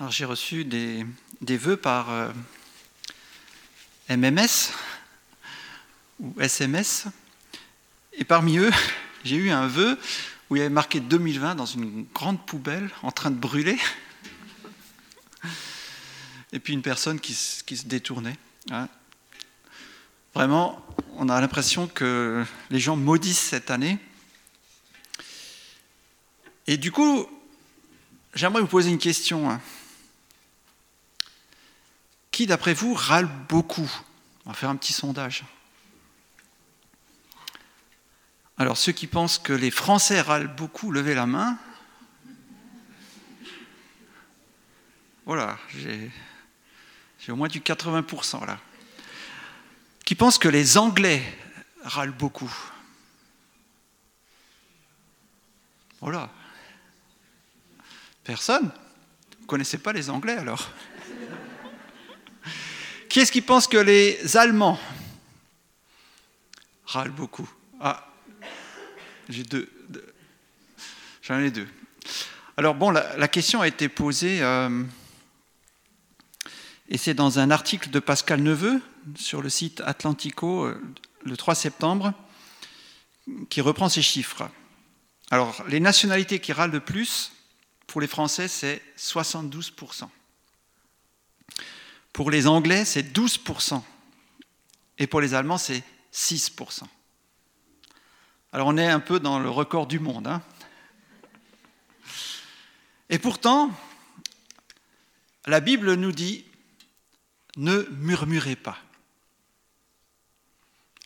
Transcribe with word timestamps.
Alors 0.00 0.12
j'ai 0.12 0.24
reçu 0.24 0.64
des, 0.64 1.04
vœux 1.40 1.76
par 1.76 2.10
euh, 2.10 2.30
MMS 4.08 4.72
ou 6.20 6.40
SMS. 6.40 7.06
Et 8.12 8.24
parmi 8.24 8.58
eux, 8.58 8.70
j'ai 9.24 9.36
eu 9.36 9.50
un 9.50 9.66
vœu 9.66 9.98
où 10.50 10.56
il 10.56 10.60
y 10.60 10.62
avait 10.62 10.70
marqué 10.70 11.00
2020 11.00 11.56
dans 11.56 11.66
une 11.66 12.06
grande 12.14 12.44
poubelle 12.46 12.88
en 13.02 13.10
train 13.10 13.30
de 13.30 13.36
brûler. 13.36 13.76
Et 16.52 16.60
puis 16.60 16.72
une 16.72 16.82
personne 16.82 17.20
qui, 17.20 17.34
se- 17.34 17.62
détournait. 17.86 18.36
hein. 18.70 18.88
Vraiment, 20.34 20.84
on 21.16 21.28
a 21.28 21.40
l'impression 21.40 21.88
que 21.88 22.44
les 22.70 22.78
gens 22.78 22.96
maudissent 22.96 23.38
cette 23.40 23.70
année. 23.70 23.98
Et 26.68 26.76
du 26.76 26.92
coup, 26.92 27.26
j'aimerais 28.34 28.60
vous 28.60 28.68
poser 28.68 28.90
une 28.90 28.98
question. 28.98 29.60
Qui, 32.38 32.46
d'après 32.46 32.72
vous, 32.72 32.94
râle 32.94 33.26
beaucoup? 33.48 33.90
On 34.46 34.50
va 34.50 34.54
faire 34.54 34.70
un 34.70 34.76
petit 34.76 34.92
sondage. 34.92 35.42
Alors, 38.56 38.76
ceux 38.76 38.92
qui 38.92 39.08
pensent 39.08 39.40
que 39.40 39.52
les 39.52 39.72
Français 39.72 40.20
râlent 40.20 40.46
beaucoup, 40.46 40.92
levez 40.92 41.16
la 41.16 41.26
main. 41.26 41.58
Voilà, 45.26 45.58
j'ai 45.74 46.12
au 47.32 47.34
moins 47.34 47.48
du 47.48 47.58
80% 47.58 48.46
là. 48.46 48.60
Qui 50.04 50.14
pensent 50.14 50.38
que 50.38 50.46
les 50.46 50.78
Anglais 50.78 51.20
râlent 51.82 52.12
beaucoup? 52.12 52.54
Voilà. 56.00 56.30
Personne? 58.22 58.70
Vous 59.38 59.42
ne 59.42 59.46
connaissez 59.48 59.78
pas 59.78 59.92
les 59.92 60.08
Anglais 60.08 60.36
alors? 60.36 60.70
Qui 63.08 63.20
est-ce 63.20 63.32
qui 63.32 63.40
pense 63.40 63.66
que 63.66 63.78
les 63.78 64.36
Allemands 64.36 64.78
râlent 66.84 67.10
beaucoup 67.10 67.48
Ah, 67.80 68.06
j'ai 69.28 69.44
deux. 69.44 69.70
J'en 71.22 71.38
ai 71.38 71.50
deux. 71.50 71.68
Alors 72.56 72.74
bon, 72.74 72.90
la, 72.90 73.16
la 73.16 73.28
question 73.28 73.60
a 73.62 73.68
été 73.68 73.88
posée, 73.88 74.42
euh, 74.42 74.84
et 76.88 76.98
c'est 76.98 77.14
dans 77.14 77.38
un 77.38 77.50
article 77.50 77.90
de 77.90 77.98
Pascal 77.98 78.42
Neveu 78.42 78.80
sur 79.16 79.40
le 79.40 79.48
site 79.48 79.80
Atlantico 79.86 80.64
euh, 80.64 80.82
le 81.24 81.36
3 81.36 81.54
septembre, 81.54 82.12
qui 83.48 83.60
reprend 83.60 83.88
ces 83.88 84.02
chiffres. 84.02 84.50
Alors, 85.30 85.64
les 85.68 85.80
nationalités 85.80 86.40
qui 86.40 86.52
râlent 86.52 86.70
le 86.70 86.80
plus, 86.80 87.32
pour 87.86 88.00
les 88.00 88.06
Français, 88.06 88.48
c'est 88.48 88.82
72%. 88.98 90.08
Pour 92.18 92.32
les 92.32 92.48
Anglais, 92.48 92.84
c'est 92.84 93.16
12%. 93.16 93.80
Et 94.98 95.06
pour 95.06 95.20
les 95.20 95.34
Allemands, 95.34 95.56
c'est 95.56 95.84
6%. 96.12 96.82
Alors 98.50 98.66
on 98.66 98.76
est 98.76 98.88
un 98.88 98.98
peu 98.98 99.20
dans 99.20 99.38
le 99.38 99.48
record 99.48 99.86
du 99.86 100.00
monde. 100.00 100.26
hein. 100.26 100.42
Et 103.08 103.20
pourtant, 103.20 103.70
la 105.46 105.60
Bible 105.60 105.94
nous 105.94 106.10
dit, 106.10 106.44
ne 107.56 107.86
murmurez 107.92 108.56
pas. 108.56 108.78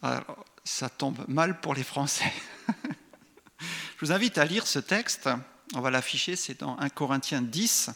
Alors, 0.00 0.46
ça 0.64 0.88
tombe 0.88 1.22
mal 1.28 1.60
pour 1.60 1.74
les 1.74 1.84
Français. 1.84 2.32
Je 3.60 4.06
vous 4.06 4.12
invite 4.12 4.38
à 4.38 4.46
lire 4.46 4.66
ce 4.66 4.78
texte. 4.78 5.28
On 5.74 5.82
va 5.82 5.90
l'afficher, 5.90 6.36
c'est 6.36 6.60
dans 6.60 6.78
1 6.78 6.88
Corinthiens 6.88 7.42
10, 7.42 7.90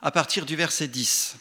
à 0.00 0.10
partir 0.10 0.46
du 0.46 0.56
verset 0.56 0.88
10. 0.88 1.36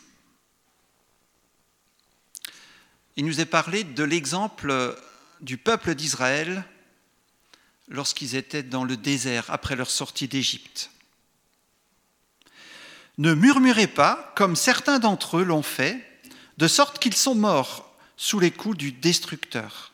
Il 3.15 3.25
nous 3.25 3.39
est 3.39 3.45
parlé 3.45 3.83
de 3.83 4.03
l'exemple 4.03 4.95
du 5.41 5.57
peuple 5.57 5.95
d'Israël 5.95 6.63
lorsqu'ils 7.87 8.35
étaient 8.35 8.63
dans 8.63 8.83
le 8.83 8.97
désert 8.97 9.45
après 9.49 9.75
leur 9.75 9.89
sortie 9.89 10.27
d'Égypte. 10.27 10.91
Ne 13.17 13.33
murmurez 13.33 13.87
pas 13.87 14.31
comme 14.35 14.55
certains 14.55 14.99
d'entre 14.99 15.37
eux 15.37 15.43
l'ont 15.43 15.63
fait, 15.63 16.03
de 16.57 16.67
sorte 16.67 16.99
qu'ils 16.99 17.15
sont 17.15 17.35
morts 17.35 17.95
sous 18.17 18.39
les 18.39 18.51
coups 18.51 18.77
du 18.77 18.91
destructeur. 18.91 19.93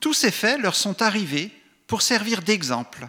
Tous 0.00 0.14
ces 0.14 0.30
faits 0.30 0.60
leur 0.60 0.76
sont 0.76 1.02
arrivés 1.02 1.50
pour 1.86 2.02
servir 2.02 2.42
d'exemple. 2.42 3.08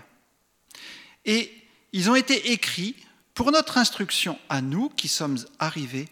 Et 1.26 1.59
ils 1.94 2.10
ont 2.10 2.16
été 2.16 2.52
écrits 2.52 2.96
pour 3.34 3.52
notre 3.52 3.78
instruction 3.78 4.38
à 4.50 4.62
nous 4.62 4.90
qui 4.90 5.08
sommes 5.08 5.38
arrivés 5.60 6.08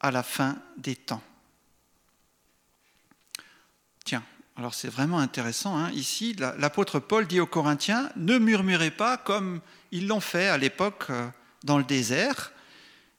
à 0.00 0.10
la 0.10 0.22
fin 0.22 0.58
des 0.76 0.96
temps. 0.96 1.22
Tiens, 4.04 4.22
alors 4.56 4.74
c'est 4.74 4.88
vraiment 4.88 5.18
intéressant. 5.18 5.76
hein. 5.76 5.90
Ici, 5.92 6.34
la- 6.34 6.56
l'apôtre 6.56 6.98
Paul 7.00 7.26
dit 7.26 7.40
aux 7.40 7.46
Corinthiens, 7.46 8.10
ne 8.16 8.38
murmurez 8.38 8.90
pas 8.90 9.16
comme 9.16 9.60
ils 9.92 10.06
l'ont 10.06 10.20
fait 10.20 10.48
à 10.48 10.58
l'époque 10.58 11.06
euh, 11.10 11.28
dans 11.64 11.78
le 11.78 11.84
désert, 11.84 12.52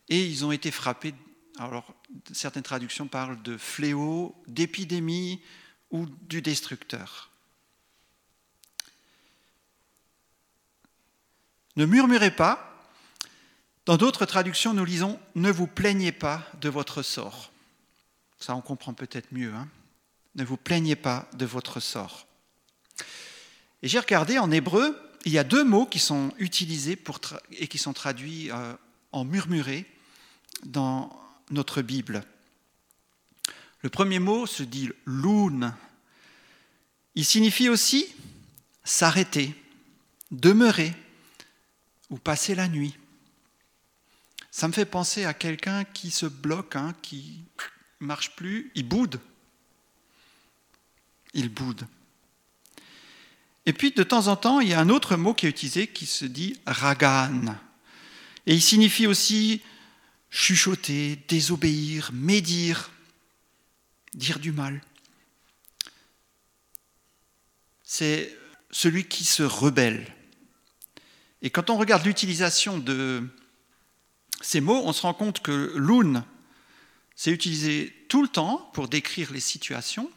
et 0.10 0.26
ils 0.26 0.46
ont 0.46 0.52
été 0.52 0.72
frappés. 0.72 1.14
Alors, 1.60 1.94
certaines 2.32 2.64
traductions 2.64 3.08
parlent 3.08 3.42
de 3.44 3.58
fléau, 3.58 4.36
d'épidémie 4.48 5.42
ou 5.92 6.06
du 6.28 6.42
destructeur. 6.42 7.31
Ne 11.76 11.86
murmurez 11.86 12.32
pas. 12.32 12.68
Dans 13.86 13.98
d'autres 13.98 14.26
traductions, 14.26 14.74
nous 14.74 14.86
lisons 14.86 15.20
Ne 15.36 15.52
vous 15.52 15.68
plaignez 15.68 16.12
pas 16.12 16.44
de 16.60 16.70
votre 16.70 17.02
sort. 17.02 17.52
Ça, 18.40 18.56
on 18.56 18.62
comprend 18.62 18.94
peut-être 18.94 19.32
mieux. 19.32 19.54
hein. 19.54 19.68
Ne 20.36 20.44
vous 20.44 20.58
plaignez 20.58 20.96
pas 20.96 21.30
de 21.34 21.46
votre 21.46 21.80
sort. 21.80 22.28
Et 23.84 23.88
j'ai 23.88 24.00
regardé 24.00 24.38
en 24.38 24.52
hébreu, 24.52 24.98
il 25.26 25.32
y 25.32 25.40
a 25.40 25.44
deux 25.44 25.64
mots 25.64 25.86
qui 25.86 26.00
sont 26.00 26.34
utilisés 26.38 26.98
et 27.52 27.68
qui 27.68 27.78
sont 27.78 27.94
traduits 27.94 28.52
euh, 28.52 28.74
en 29.12 29.26
murmurer 29.26 29.86
dans 30.64 31.12
notre 31.50 31.82
Bible. 31.82 32.24
Le 33.82 33.90
premier 33.90 34.20
mot 34.20 34.46
se 34.46 34.64
dit 34.64 34.90
loun. 35.06 35.74
Il 37.16 37.26
signifie 37.26 37.70
aussi 37.70 38.08
s'arrêter, 38.84 39.54
demeurer 40.32 40.94
ou 42.12 42.18
passer 42.18 42.54
la 42.54 42.68
nuit. 42.68 42.96
Ça 44.52 44.68
me 44.68 44.74
fait 44.74 44.86
penser 44.86 45.24
à 45.24 45.34
quelqu'un 45.34 45.86
qui 45.86 46.12
se 46.12 46.26
bloque, 46.26 46.76
hein, 46.76 46.94
qui 47.02 47.44
marche 48.00 48.36
plus, 48.36 48.72
il 48.76 48.88
boude. 48.88 49.20
Il 51.34 51.50
boude. 51.50 51.88
Et 53.66 53.74
puis 53.74 53.92
de 53.92 54.04
temps 54.04 54.28
en 54.28 54.36
temps, 54.36 54.60
il 54.60 54.70
y 54.70 54.74
a 54.74 54.80
un 54.80 54.90
autre 54.90 55.16
mot 55.16 55.34
qui 55.34 55.46
est 55.46 55.50
utilisé 55.50 55.88
qui 55.88 56.06
se 56.06 56.26
dit 56.26 56.60
ragan. 56.66 57.56
Et 58.46 58.54
il 58.54 58.62
signifie 58.62 59.08
aussi 59.08 59.62
chuchoter, 60.30 61.18
désobéir, 61.28 62.12
médire, 62.12 62.92
dire 64.14 64.40
du 64.40 64.52
mal. 64.52 64.82
C'est 67.84 68.36
celui 68.72 69.06
qui 69.06 69.24
se 69.24 69.44
rebelle. 69.44 70.14
Et 71.42 71.50
quand 71.50 71.70
on 71.70 71.78
regarde 71.78 72.06
l'utilisation 72.06 72.78
de 72.78 73.24
ces 74.42 74.62
mots, 74.62 74.82
on 74.86 74.94
se 74.94 75.02
rend 75.02 75.14
compte 75.14 75.42
que 75.42 75.74
loun, 75.76 76.24
c'est 77.16 77.32
utilisé 77.32 77.94
tout 78.10 78.22
le 78.22 78.28
temps 78.28 78.70
pour 78.74 78.88
décrire 78.88 79.32
les 79.32 79.40
situations. 79.40 80.10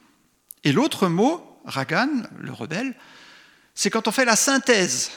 Et 0.65 0.73
l'autre 0.73 1.09
mot, 1.09 1.61
ragan, 1.65 2.23
le 2.39 2.53
rebelle, 2.53 2.95
c'est 3.75 3.91
quand 3.91 4.09
on 4.09 4.13
fait 4.13 4.25
la 4.25 4.37
synthèse. 4.37 5.11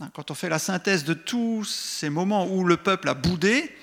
Hein, 0.00 0.10
Quand 0.14 0.30
on 0.30 0.34
fait 0.34 0.48
la 0.48 0.58
synthèse 0.58 1.04
de 1.04 1.14
tous 1.14 1.64
ces 1.64 2.10
moments 2.10 2.46
où 2.46 2.64
le 2.64 2.76
peuple 2.76 3.08
a 3.08 3.14
boudé, 3.14 3.74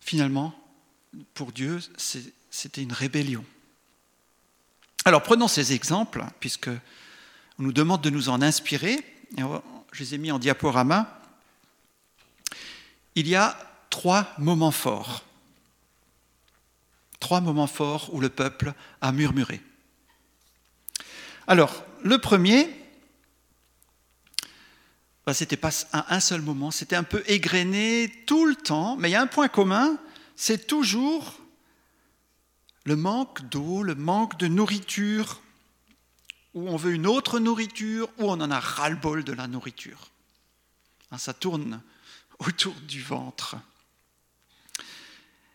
finalement, 0.00 0.54
pour 1.34 1.52
Dieu, 1.52 1.80
c'était 2.50 2.82
une 2.82 2.92
rébellion. 2.92 3.44
Alors 5.04 5.22
prenons 5.22 5.48
ces 5.48 5.72
exemples, 5.72 6.24
puisque 6.40 6.68
on 7.58 7.62
nous 7.62 7.72
demande 7.72 8.02
de 8.02 8.10
nous 8.10 8.28
en 8.28 8.42
inspirer. 8.42 9.02
Je 9.36 9.98
les 9.98 10.14
ai 10.14 10.18
mis 10.18 10.32
en 10.32 10.38
diaporama. 10.38 11.20
Il 13.14 13.28
y 13.28 13.34
a 13.34 13.56
trois 13.90 14.32
moments 14.38 14.70
forts. 14.70 15.24
Trois 17.18 17.40
moments 17.40 17.66
forts 17.66 18.14
où 18.14 18.20
le 18.20 18.28
peuple 18.28 18.72
a 19.00 19.12
murmuré. 19.12 19.60
Alors, 21.46 21.84
le 22.02 22.18
premier, 22.18 22.70
ben, 25.26 25.34
c'était 25.34 25.56
pas 25.56 25.70
un, 25.92 26.04
un 26.08 26.20
seul 26.20 26.40
moment, 26.40 26.70
c'était 26.70 26.96
un 26.96 27.02
peu 27.02 27.22
égrené 27.26 28.10
tout 28.26 28.46
le 28.46 28.54
temps, 28.54 28.96
mais 28.96 29.10
il 29.10 29.12
y 29.12 29.16
a 29.16 29.22
un 29.22 29.26
point 29.26 29.48
commun, 29.48 29.98
c'est 30.36 30.66
toujours 30.66 31.40
le 32.84 32.96
manque 32.96 33.42
d'eau, 33.48 33.82
le 33.82 33.94
manque 33.94 34.38
de 34.38 34.46
nourriture 34.46 35.40
ou 36.54 36.68
on 36.68 36.76
veut 36.76 36.92
une 36.92 37.06
autre 37.06 37.38
nourriture, 37.38 38.08
ou 38.18 38.30
on 38.30 38.40
en 38.40 38.50
a 38.50 38.60
ras-le-bol 38.60 39.24
de 39.24 39.32
la 39.32 39.46
nourriture. 39.46 40.10
Hein, 41.10 41.18
ça 41.18 41.32
tourne 41.32 41.80
autour 42.38 42.74
du 42.82 43.02
ventre. 43.02 43.56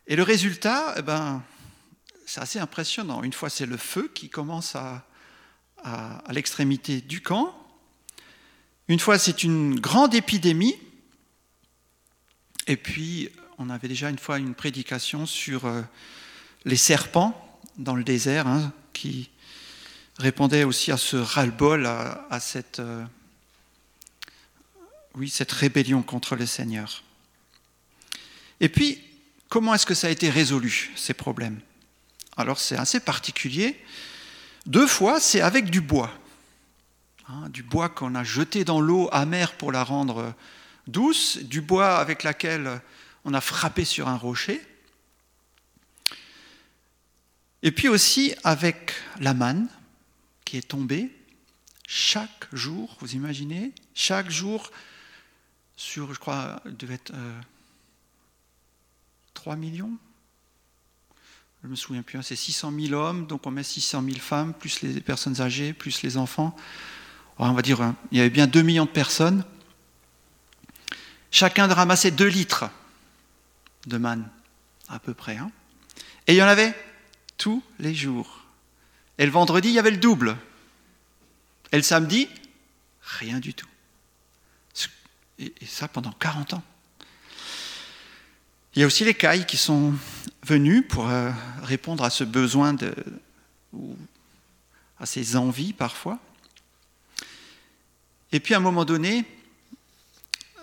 Et 0.08 0.16
le 0.16 0.24
résultat, 0.24 0.96
eh 0.98 1.02
ben, 1.02 1.44
c'est 2.26 2.42
assez 2.42 2.60
impressionnant. 2.60 3.24
Une 3.24 3.34
fois, 3.34 3.50
c'est 3.50 3.66
le 3.66 3.78
feu 3.78 4.12
qui 4.14 4.30
commence 4.30 4.76
à 4.76 5.06
l'extrémité 6.32 7.02
du 7.02 7.22
camp. 7.22 7.54
Une 8.88 9.00
fois, 9.00 9.18
c'est 9.18 9.44
une 9.44 9.80
grande 9.80 10.14
épidémie. 10.14 10.76
Et 12.68 12.78
puis, 12.78 13.30
on 13.58 13.70
avait 13.70 13.88
déjà 13.88 14.10
une 14.10 14.20
fois 14.20 14.38
une 14.38 14.54
prédication 14.54 15.26
sur 15.26 15.66
euh, 15.66 15.82
les 16.66 16.76
serpents 16.76 17.60
dans 17.78 17.96
le 17.96 18.04
désert, 18.04 18.48
hein, 18.48 18.74
qui 18.94 19.30
répondait 20.18 20.64
aussi 20.64 20.92
à 20.92 20.98
ce 20.98 21.18
ras-le-bol, 21.18 21.86
à, 21.86 22.40
cette, 22.40 22.80
euh, 22.80 23.04
oui, 25.16 25.30
cette 25.30 25.52
rébellion 25.52 26.02
contre 26.02 26.36
le 26.36 26.46
Seigneur. 26.46 27.04
Et 28.60 28.70
puis, 28.70 29.02
comment 29.50 29.74
est-ce 29.74 29.86
que 29.86 29.94
ça 29.94 30.08
a 30.08 30.10
été 30.10 30.30
résolu, 30.30 30.92
ces 30.96 31.14
problèmes? 31.14 31.60
Alors, 32.38 32.60
c'est 32.60 32.78
assez 32.78 33.00
particulier. 33.00 33.80
Deux 34.66 34.88
fois, 34.88 35.20
c'est 35.20 35.42
avec 35.42 35.70
du 35.70 35.82
bois. 35.82 36.12
Hein, 37.28 37.50
du 37.50 37.64
bois 37.64 37.90
qu'on 37.90 38.16
a 38.16 38.24
jeté 38.24 38.64
dans 38.64 38.80
l'eau 38.80 39.10
amère 39.12 39.54
pour 39.54 39.72
la 39.72 39.84
rendre 39.84 40.34
douce, 40.88 41.38
du 41.38 41.62
bois 41.62 41.98
avec 41.98 42.24
laquelle 42.24 42.82
on 43.24 43.34
a 43.34 43.42
frappé 43.42 43.86
sur 43.86 44.08
un 44.08 44.18
rocher. 44.18 44.62
Et 47.64 47.72
puis 47.72 47.88
aussi 47.88 48.36
avec 48.44 48.94
la 49.20 49.34
manne 49.34 49.68
qui 50.46 50.58
est 50.58 50.68
tombée 50.68 51.12
chaque 51.88 52.48
jour, 52.54 52.98
vous 53.00 53.14
imaginez, 53.14 53.72
chaque 53.94 54.30
jour 54.30 54.72
sur, 55.76 56.14
je 56.14 56.20
crois, 56.20 56.62
devait 56.66 56.96
être 56.96 57.12
euh, 57.14 57.42
3 59.34 59.56
millions 59.56 59.92
Je 61.62 61.68
ne 61.68 61.72
me 61.72 61.76
souviens 61.76 62.02
plus, 62.02 62.18
hein, 62.18 62.22
c'est 62.24 62.36
600 62.36 62.74
000 62.80 62.94
hommes, 62.94 63.28
donc 63.28 63.46
on 63.46 63.52
met 63.52 63.64
600 63.64 64.04
000 64.04 64.18
femmes, 64.18 64.54
plus 64.54 64.82
les 64.82 65.00
personnes 65.02 65.42
âgées, 65.42 65.74
plus 65.74 66.02
les 66.02 66.18
enfants. 66.18 66.56
On 67.38 67.54
va 67.54 67.62
dire, 67.62 67.82
hein, 67.82 67.96
il 68.12 68.18
y 68.18 68.22
avait 68.22 68.30
bien 68.30 68.48
2 68.48 68.62
millions 68.62 68.86
de 68.86 68.90
personnes. 68.90 69.44
Chacun 71.32 71.68
de 71.68 71.74
ramasser 71.74 72.12
2 72.12 72.26
litres 72.26 72.66
de 73.88 73.98
manne, 73.98 74.28
à 74.88 75.00
peu 75.00 75.14
près. 75.14 75.38
Hein. 75.38 75.52
Et 76.28 76.34
il 76.34 76.38
y 76.38 76.44
en 76.44 76.48
avait 76.48 76.74
tous 77.38 77.62
les 77.78 77.94
jours. 77.94 78.35
Et 79.18 79.26
le 79.26 79.32
vendredi, 79.32 79.70
il 79.70 79.74
y 79.74 79.80
avait 79.80 79.92
le 79.92 79.98
double. 79.98 80.38
Et 81.72 81.78
le 81.78 81.84
samedi, 81.84 82.30
rien 83.02 83.40
du 83.40 83.54
tout. 83.54 83.68
Et 85.38 85.54
ça 85.66 85.88
pendant 85.88 86.12
40 86.14 86.54
ans. 86.54 86.64
Il 88.74 88.80
y 88.80 88.84
a 88.84 88.88
aussi 88.88 89.04
les 89.04 89.14
cailles 89.14 89.46
qui 89.46 89.58
sont 89.58 89.94
venus 90.44 90.86
pour 90.88 91.10
euh, 91.10 91.32
répondre 91.64 92.04
à 92.04 92.10
ce 92.10 92.24
besoin 92.24 92.74
de, 92.74 92.94
ou 93.74 93.98
à 95.00 95.06
ces 95.06 95.36
envies 95.36 95.74
parfois. 95.74 96.20
Et 98.32 98.40
puis 98.40 98.54
à 98.54 98.58
un 98.58 98.62
moment 98.62 98.86
donné, 98.86 99.26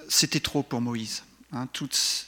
c'était 0.08 0.40
trop 0.40 0.62
pour 0.62 0.80
Moïse. 0.80 1.24
Hein, 1.52 1.68
toutes, 1.72 2.26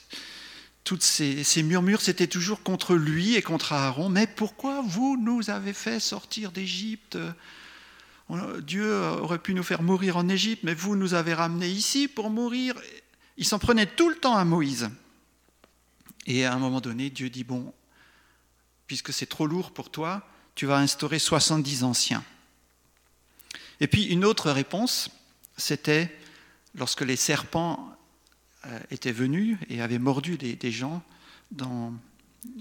ces, 1.00 1.44
ces 1.44 1.62
murmures, 1.62 2.00
c'était 2.00 2.26
toujours 2.26 2.62
contre 2.62 2.94
lui 2.94 3.34
et 3.34 3.42
contre 3.42 3.72
Aaron. 3.72 4.08
Mais 4.08 4.26
pourquoi 4.26 4.82
vous 4.82 5.16
nous 5.16 5.50
avez 5.50 5.72
fait 5.72 6.00
sortir 6.00 6.52
d'Égypte? 6.52 7.18
Dieu 8.62 9.00
aurait 9.20 9.38
pu 9.38 9.54
nous 9.54 9.62
faire 9.62 9.82
mourir 9.82 10.16
en 10.16 10.28
Égypte, 10.28 10.62
mais 10.62 10.74
vous 10.74 10.96
nous 10.96 11.14
avez 11.14 11.34
ramenés 11.34 11.68
ici 11.68 12.08
pour 12.08 12.30
mourir. 12.30 12.74
Il 13.36 13.44
s'en 13.44 13.58
prenait 13.58 13.86
tout 13.86 14.08
le 14.08 14.16
temps 14.16 14.36
à 14.36 14.44
Moïse. 14.44 14.90
Et 16.26 16.44
à 16.44 16.54
un 16.54 16.58
moment 16.58 16.80
donné, 16.80 17.10
Dieu 17.10 17.28
dit, 17.28 17.44
bon, 17.44 17.72
puisque 18.86 19.12
c'est 19.12 19.26
trop 19.26 19.46
lourd 19.46 19.72
pour 19.72 19.90
toi, 19.90 20.26
tu 20.54 20.66
vas 20.66 20.78
instaurer 20.78 21.18
70 21.18 21.84
anciens. 21.84 22.24
Et 23.80 23.88
puis 23.88 24.04
une 24.04 24.24
autre 24.24 24.50
réponse, 24.50 25.10
c'était 25.56 26.16
lorsque 26.74 27.02
les 27.02 27.16
serpents 27.16 27.93
euh, 28.66 28.78
étaient 28.90 29.12
venus 29.12 29.58
et 29.68 29.80
avaient 29.80 29.98
mordu 29.98 30.36
des, 30.36 30.54
des 30.54 30.72
gens 30.72 31.02
dans 31.50 31.92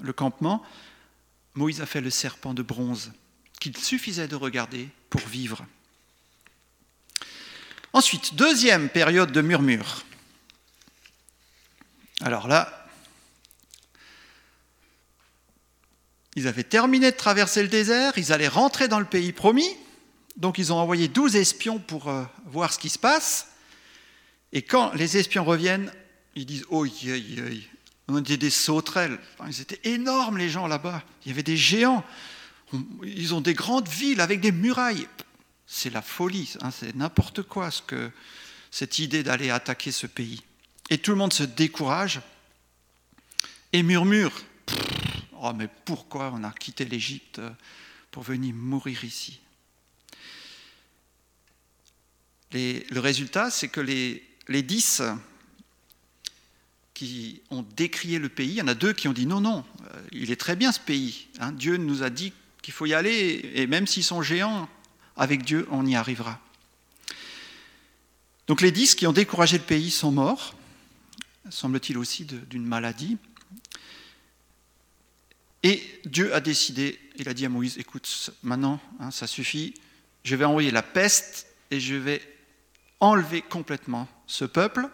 le 0.01 0.13
campement, 0.13 0.63
Moïse 1.55 1.81
a 1.81 1.85
fait 1.85 2.01
le 2.01 2.09
serpent 2.09 2.53
de 2.53 2.61
bronze 2.61 3.11
qu'il 3.59 3.77
suffisait 3.77 4.27
de 4.27 4.35
regarder 4.35 4.89
pour 5.09 5.21
vivre. 5.21 5.65
Ensuite, 7.93 8.35
deuxième 8.35 8.89
période 8.89 9.31
de 9.31 9.41
murmure. 9.41 10.03
Alors 12.21 12.47
là, 12.47 12.87
ils 16.35 16.47
avaient 16.47 16.63
terminé 16.63 17.11
de 17.11 17.17
traverser 17.17 17.61
le 17.61 17.69
désert, 17.69 18.13
ils 18.17 18.33
allaient 18.33 18.47
rentrer 18.47 18.87
dans 18.87 18.99
le 18.99 19.05
pays 19.05 19.31
promis, 19.31 19.69
donc 20.37 20.57
ils 20.57 20.73
ont 20.73 20.77
envoyé 20.77 21.07
douze 21.07 21.35
espions 21.35 21.79
pour 21.79 22.09
euh, 22.09 22.23
voir 22.45 22.73
ce 22.73 22.79
qui 22.79 22.89
se 22.89 22.97
passe. 22.97 23.52
Et 24.53 24.61
quand 24.61 24.93
les 24.93 25.17
espions 25.17 25.43
reviennent, 25.43 25.91
ils 26.35 26.45
disent 26.45 26.65
Oh, 26.69 26.85
on 28.07 28.19
était 28.19 28.37
des 28.37 28.51
sauterelles. 28.51 29.19
Ils 29.47 29.61
étaient 29.61 29.79
énormes, 29.83 30.37
les 30.37 30.49
gens 30.49 30.67
là-bas. 30.67 31.03
Il 31.25 31.29
y 31.29 31.31
avait 31.31 31.43
des 31.43 31.57
géants. 31.57 32.05
Ils 33.03 33.33
ont 33.33 33.41
des 33.41 33.55
grandes 33.55 33.89
villes 33.89 34.21
avec 34.21 34.39
des 34.39 34.51
murailles. 34.51 35.07
C'est 35.65 35.89
la 35.89 36.01
folie, 36.01 36.53
hein, 36.61 36.69
c'est 36.71 36.95
n'importe 36.95 37.41
quoi 37.41 37.71
ce 37.71 37.81
que, 37.81 38.11
cette 38.69 38.99
idée 38.99 39.23
d'aller 39.23 39.49
attaquer 39.49 39.91
ce 39.91 40.05
pays. 40.05 40.43
Et 40.89 40.97
tout 40.97 41.11
le 41.11 41.17
monde 41.17 41.33
se 41.33 41.43
décourage 41.43 42.21
et 43.71 43.81
murmure 43.81 44.31
Oh, 45.41 45.51
mais 45.55 45.67
pourquoi 45.85 46.31
on 46.33 46.43
a 46.43 46.51
quitté 46.51 46.85
l'Égypte 46.85 47.41
pour 48.11 48.23
venir 48.23 48.53
mourir 48.53 49.03
ici? 49.03 49.39
Le 52.53 52.99
résultat, 52.99 53.49
c'est 53.49 53.67
que 53.67 53.81
les, 53.81 54.23
les 54.47 54.63
dix 54.63 55.01
qui 56.93 57.41
ont 57.49 57.65
décrié 57.75 58.19
le 58.19 58.29
pays, 58.29 58.49
il 58.49 58.55
y 58.55 58.61
en 58.61 58.67
a 58.67 58.75
deux 58.75 58.93
qui 58.93 59.07
ont 59.07 59.13
dit 59.13 59.25
non, 59.25 59.41
non, 59.41 59.65
euh, 59.93 60.01
il 60.11 60.31
est 60.31 60.39
très 60.39 60.55
bien 60.55 60.71
ce 60.71 60.79
pays. 60.79 61.27
Hein, 61.39 61.51
Dieu 61.51 61.77
nous 61.77 62.03
a 62.03 62.09
dit 62.09 62.33
qu'il 62.61 62.73
faut 62.73 62.85
y 62.85 62.93
aller, 62.93 63.51
et 63.55 63.67
même 63.67 63.87
s'ils 63.87 64.03
sont 64.03 64.21
géants, 64.21 64.69
avec 65.17 65.43
Dieu, 65.43 65.67
on 65.71 65.85
y 65.85 65.95
arrivera. 65.95 66.39
Donc 68.47 68.61
les 68.61 68.71
dix 68.71 68.95
qui 68.95 69.07
ont 69.07 69.13
découragé 69.13 69.57
le 69.57 69.63
pays 69.63 69.91
sont 69.91 70.11
morts, 70.11 70.55
semble-t-il 71.49 71.97
aussi 71.97 72.25
d'une 72.25 72.65
maladie. 72.65 73.17
Et 75.63 75.81
Dieu 76.05 76.33
a 76.33 76.41
décidé, 76.41 76.99
il 77.15 77.29
a 77.29 77.33
dit 77.33 77.45
à 77.45 77.49
Moïse, 77.49 77.77
écoute, 77.77 78.31
maintenant, 78.43 78.81
hein, 78.99 79.11
ça 79.11 79.27
suffit, 79.27 79.73
je 80.23 80.35
vais 80.35 80.45
envoyer 80.45 80.71
la 80.71 80.83
peste 80.83 81.47
et 81.71 81.79
je 81.79 81.95
vais 81.95 82.21
enlever 82.99 83.41
complètement 83.41 84.07
ce 84.33 84.45
peuple, 84.45 84.89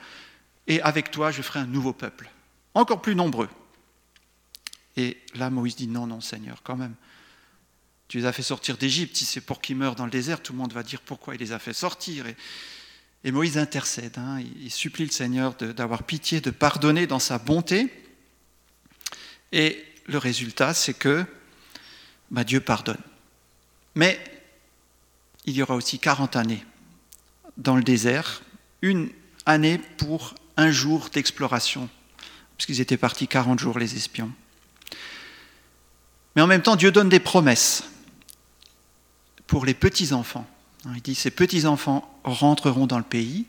et 0.67 0.81
avec 0.81 1.11
toi, 1.11 1.31
je 1.31 1.41
ferai 1.41 1.59
un 1.59 1.65
nouveau 1.65 1.93
peuple, 1.93 2.29
encore 2.73 3.01
plus 3.01 3.15
nombreux. 3.15 3.49
Et 4.97 5.17
là, 5.35 5.49
Moïse 5.49 5.77
dit, 5.77 5.87
non, 5.87 6.07
non, 6.07 6.19
Seigneur, 6.19 6.61
quand 6.61 6.75
même, 6.75 6.93
tu 8.09 8.17
les 8.17 8.25
as 8.25 8.33
fait 8.33 8.43
sortir 8.43 8.77
d'Égypte, 8.77 9.15
si 9.15 9.23
c'est 9.23 9.41
pour 9.41 9.61
qu'ils 9.61 9.77
meurent 9.77 9.95
dans 9.95 10.05
le 10.05 10.11
désert, 10.11 10.43
tout 10.43 10.51
le 10.51 10.57
monde 10.57 10.73
va 10.73 10.83
dire 10.83 10.99
pourquoi 11.01 11.35
il 11.35 11.39
les 11.39 11.53
a 11.53 11.59
fait 11.59 11.73
sortir. 11.73 12.25
Et, 13.23 13.31
Moïse 13.31 13.57
intercède, 13.57 14.17
hein, 14.17 14.41
il, 14.61 14.71
supplie 14.71 15.05
le 15.05 15.11
Seigneur 15.11 15.55
d'avoir 15.55 16.03
pitié, 16.03 16.41
de 16.41 16.51
pardonner 16.51 17.07
dans 17.07 17.19
sa 17.19 17.37
bonté. 17.37 17.91
Et 19.51 19.83
le 20.07 20.17
résultat, 20.17 20.73
c'est 20.73 20.93
que 20.93 21.25
bah, 22.29 22.43
Dieu 22.43 22.59
pardonne. 22.59 23.01
Mais 23.95 24.19
il 25.45 25.55
y 25.55 25.61
aura 25.61 25.75
aussi 25.75 25.99
40 25.99 26.35
années 26.35 26.63
dans 27.57 27.75
le 27.75 27.83
désert, 27.83 28.41
une 28.81 29.09
année 29.49 29.79
pour 29.97 30.35
un 30.57 30.71
jour 30.71 31.09
d'exploration, 31.11 31.89
puisqu'ils 32.57 32.81
étaient 32.81 32.97
partis 32.97 33.27
40 33.27 33.59
jours, 33.59 33.79
les 33.79 33.95
espions. 33.95 34.31
Mais 36.35 36.41
en 36.41 36.47
même 36.47 36.61
temps, 36.61 36.75
Dieu 36.75 36.91
donne 36.91 37.09
des 37.09 37.19
promesses 37.19 37.83
pour 39.47 39.65
les 39.65 39.73
petits-enfants. 39.73 40.47
Il 40.95 41.01
dit, 41.01 41.15
ces 41.15 41.31
petits-enfants 41.31 42.19
rentreront 42.23 42.87
dans 42.87 42.97
le 42.97 43.03
pays. 43.03 43.45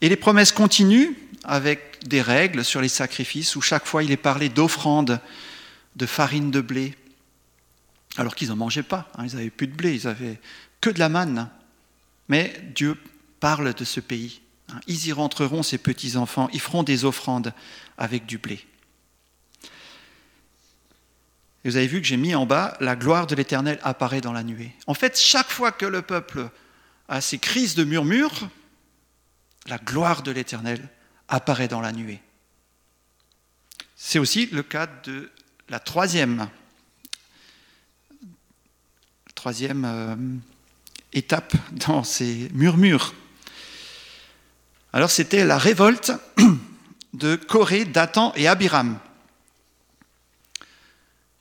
Et 0.00 0.08
les 0.08 0.16
promesses 0.16 0.52
continuent 0.52 1.14
avec 1.44 2.06
des 2.06 2.20
règles 2.20 2.64
sur 2.64 2.80
les 2.80 2.88
sacrifices, 2.88 3.56
où 3.56 3.60
chaque 3.60 3.86
fois 3.86 4.04
il 4.04 4.10
est 4.10 4.16
parlé 4.16 4.48
d'offrandes 4.48 5.20
de 5.96 6.06
farine 6.06 6.50
de 6.50 6.60
blé, 6.60 6.94
alors 8.16 8.34
qu'ils 8.34 8.48
n'en 8.48 8.56
mangeaient 8.56 8.82
pas, 8.82 9.10
hein, 9.16 9.26
ils 9.26 9.36
n'avaient 9.36 9.50
plus 9.50 9.66
de 9.66 9.74
blé, 9.74 9.94
ils 9.94 10.06
n'avaient 10.06 10.38
que 10.80 10.90
de 10.90 10.98
la 10.98 11.08
manne. 11.08 11.48
Mais 12.28 12.54
Dieu 12.74 12.96
parle 13.40 13.74
de 13.74 13.84
ce 13.84 14.00
pays. 14.00 14.40
Hein. 14.72 14.80
Ils 14.86 15.06
y 15.06 15.12
rentreront, 15.12 15.62
ces 15.62 15.78
petits-enfants, 15.78 16.48
ils 16.52 16.60
feront 16.60 16.82
des 16.82 17.04
offrandes 17.04 17.52
avec 17.98 18.26
du 18.26 18.38
blé. 18.38 18.64
Et 21.64 21.70
vous 21.70 21.76
avez 21.76 21.86
vu 21.86 22.00
que 22.00 22.06
j'ai 22.06 22.16
mis 22.16 22.34
en 22.34 22.44
bas, 22.44 22.76
la 22.80 22.96
gloire 22.96 23.26
de 23.26 23.34
l'Éternel 23.34 23.78
apparaît 23.82 24.20
dans 24.20 24.32
la 24.32 24.42
nuée. 24.42 24.72
En 24.86 24.94
fait, 24.94 25.18
chaque 25.18 25.50
fois 25.50 25.70
que 25.70 25.86
le 25.86 26.02
peuple 26.02 26.50
a 27.08 27.20
ces 27.20 27.38
crises 27.38 27.74
de 27.74 27.84
murmures, 27.84 28.48
la 29.66 29.78
gloire 29.78 30.22
de 30.22 30.32
l'Éternel 30.32 30.88
apparaît 31.28 31.68
dans 31.68 31.80
la 31.80 31.92
nuée. 31.92 32.20
C'est 33.96 34.18
aussi 34.18 34.46
le 34.46 34.64
cas 34.64 34.88
de 35.04 35.30
la 35.68 35.78
troisième, 35.78 36.48
troisième 39.36 39.84
euh, 39.84 40.16
étape 41.12 41.54
dans 41.86 42.02
ces 42.02 42.48
murmures. 42.52 43.14
Alors 44.94 45.10
c'était 45.10 45.46
la 45.46 45.56
révolte 45.56 46.12
de 47.14 47.36
Corée, 47.36 47.86
Dathan 47.86 48.34
et 48.36 48.46
Abiram. 48.46 48.98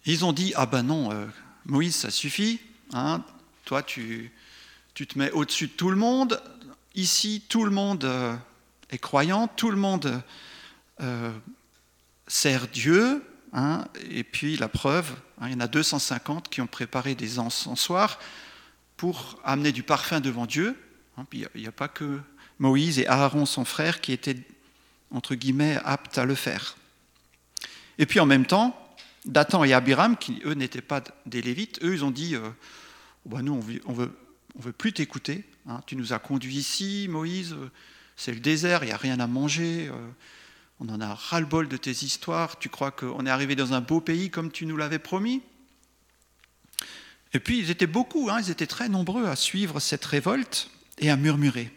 Ils 0.05 0.23
ont 0.23 0.31
dit, 0.31 0.53
ah 0.55 0.65
ben 0.65 0.83
non, 0.83 1.11
euh, 1.11 1.25
Moïse, 1.65 1.95
ça 1.95 2.11
suffit, 2.11 2.61
hein, 2.93 3.23
toi 3.65 3.83
tu, 3.83 4.31
tu 4.93 5.05
te 5.05 5.19
mets 5.19 5.31
au-dessus 5.31 5.67
de 5.67 5.73
tout 5.73 5.89
le 5.89 5.97
monde, 5.97 6.41
ici 6.95 7.43
tout 7.49 7.65
le 7.65 7.71
monde 7.71 8.05
euh, 8.05 8.33
est 8.89 8.97
croyant, 8.99 9.49
tout 9.49 9.69
le 9.69 9.75
monde 9.75 10.23
euh, 11.01 11.31
sert 12.27 12.69
Dieu, 12.69 13.21
hein, 13.51 13.85
et 14.09 14.23
puis 14.23 14.55
la 14.55 14.69
preuve, 14.69 15.11
hein, 15.41 15.47
il 15.47 15.53
y 15.53 15.55
en 15.55 15.59
a 15.59 15.67
250 15.67 16.47
qui 16.49 16.61
ont 16.61 16.67
préparé 16.67 17.15
des 17.15 17.37
encensoirs 17.37 18.17
pour 18.95 19.39
amener 19.43 19.73
du 19.73 19.83
parfum 19.83 20.21
devant 20.21 20.45
Dieu. 20.45 20.77
il 21.33 21.47
n'y 21.55 21.67
a, 21.67 21.71
pas 21.71 21.89
que 21.89 22.21
Moïse 22.61 22.99
et 22.99 23.07
Aaron, 23.07 23.47
son 23.47 23.65
frère, 23.65 24.01
qui 24.01 24.11
étaient, 24.11 24.37
entre 25.09 25.33
guillemets, 25.33 25.79
aptes 25.83 26.19
à 26.19 26.25
le 26.25 26.35
faire. 26.35 26.77
Et 27.97 28.05
puis 28.05 28.19
en 28.19 28.27
même 28.27 28.45
temps, 28.45 28.77
Dathan 29.25 29.63
et 29.63 29.73
Abiram, 29.73 30.15
qui 30.15 30.39
eux 30.45 30.53
n'étaient 30.53 30.81
pas 30.81 31.03
des 31.25 31.41
Lévites, 31.41 31.83
eux 31.83 31.95
ils 31.95 32.05
ont 32.05 32.11
dit 32.11 32.35
euh, 32.35 32.49
oh, 33.25 33.29
bah, 33.29 33.41
Nous, 33.41 33.53
on 33.85 33.93
veut, 33.93 34.15
veut 34.59 34.71
plus 34.71 34.93
t'écouter. 34.93 35.43
Hein. 35.67 35.81
tu 35.87 35.95
nous 35.95 36.13
as 36.13 36.19
conduits 36.19 36.55
ici, 36.55 37.07
Moïse, 37.09 37.55
c'est 38.15 38.31
le 38.31 38.39
désert, 38.39 38.83
il 38.83 38.87
n'y 38.87 38.93
a 38.93 38.97
rien 38.97 39.19
à 39.19 39.25
manger. 39.25 39.89
Euh, 39.91 39.95
on 40.79 40.87
en 40.89 41.01
a 41.01 41.15
ras-le-bol 41.15 41.67
de 41.67 41.77
tes 41.77 41.89
histoires. 41.89 42.59
Tu 42.59 42.69
crois 42.69 42.91
qu'on 42.91 43.25
est 43.25 43.29
arrivé 43.31 43.55
dans 43.55 43.73
un 43.73 43.81
beau 43.81 44.01
pays 44.01 44.29
comme 44.29 44.51
tu 44.51 44.67
nous 44.67 44.77
l'avais 44.77 44.99
promis? 44.99 45.41
Et 47.33 47.39
puis 47.39 47.57
ils 47.57 47.71
étaient 47.71 47.87
beaucoup, 47.87 48.29
hein, 48.29 48.39
ils 48.39 48.51
étaient 48.51 48.67
très 48.67 48.87
nombreux 48.87 49.25
à 49.25 49.35
suivre 49.35 49.79
cette 49.79 50.05
révolte 50.05 50.69
et 50.99 51.09
à 51.09 51.17
murmurer. 51.17 51.71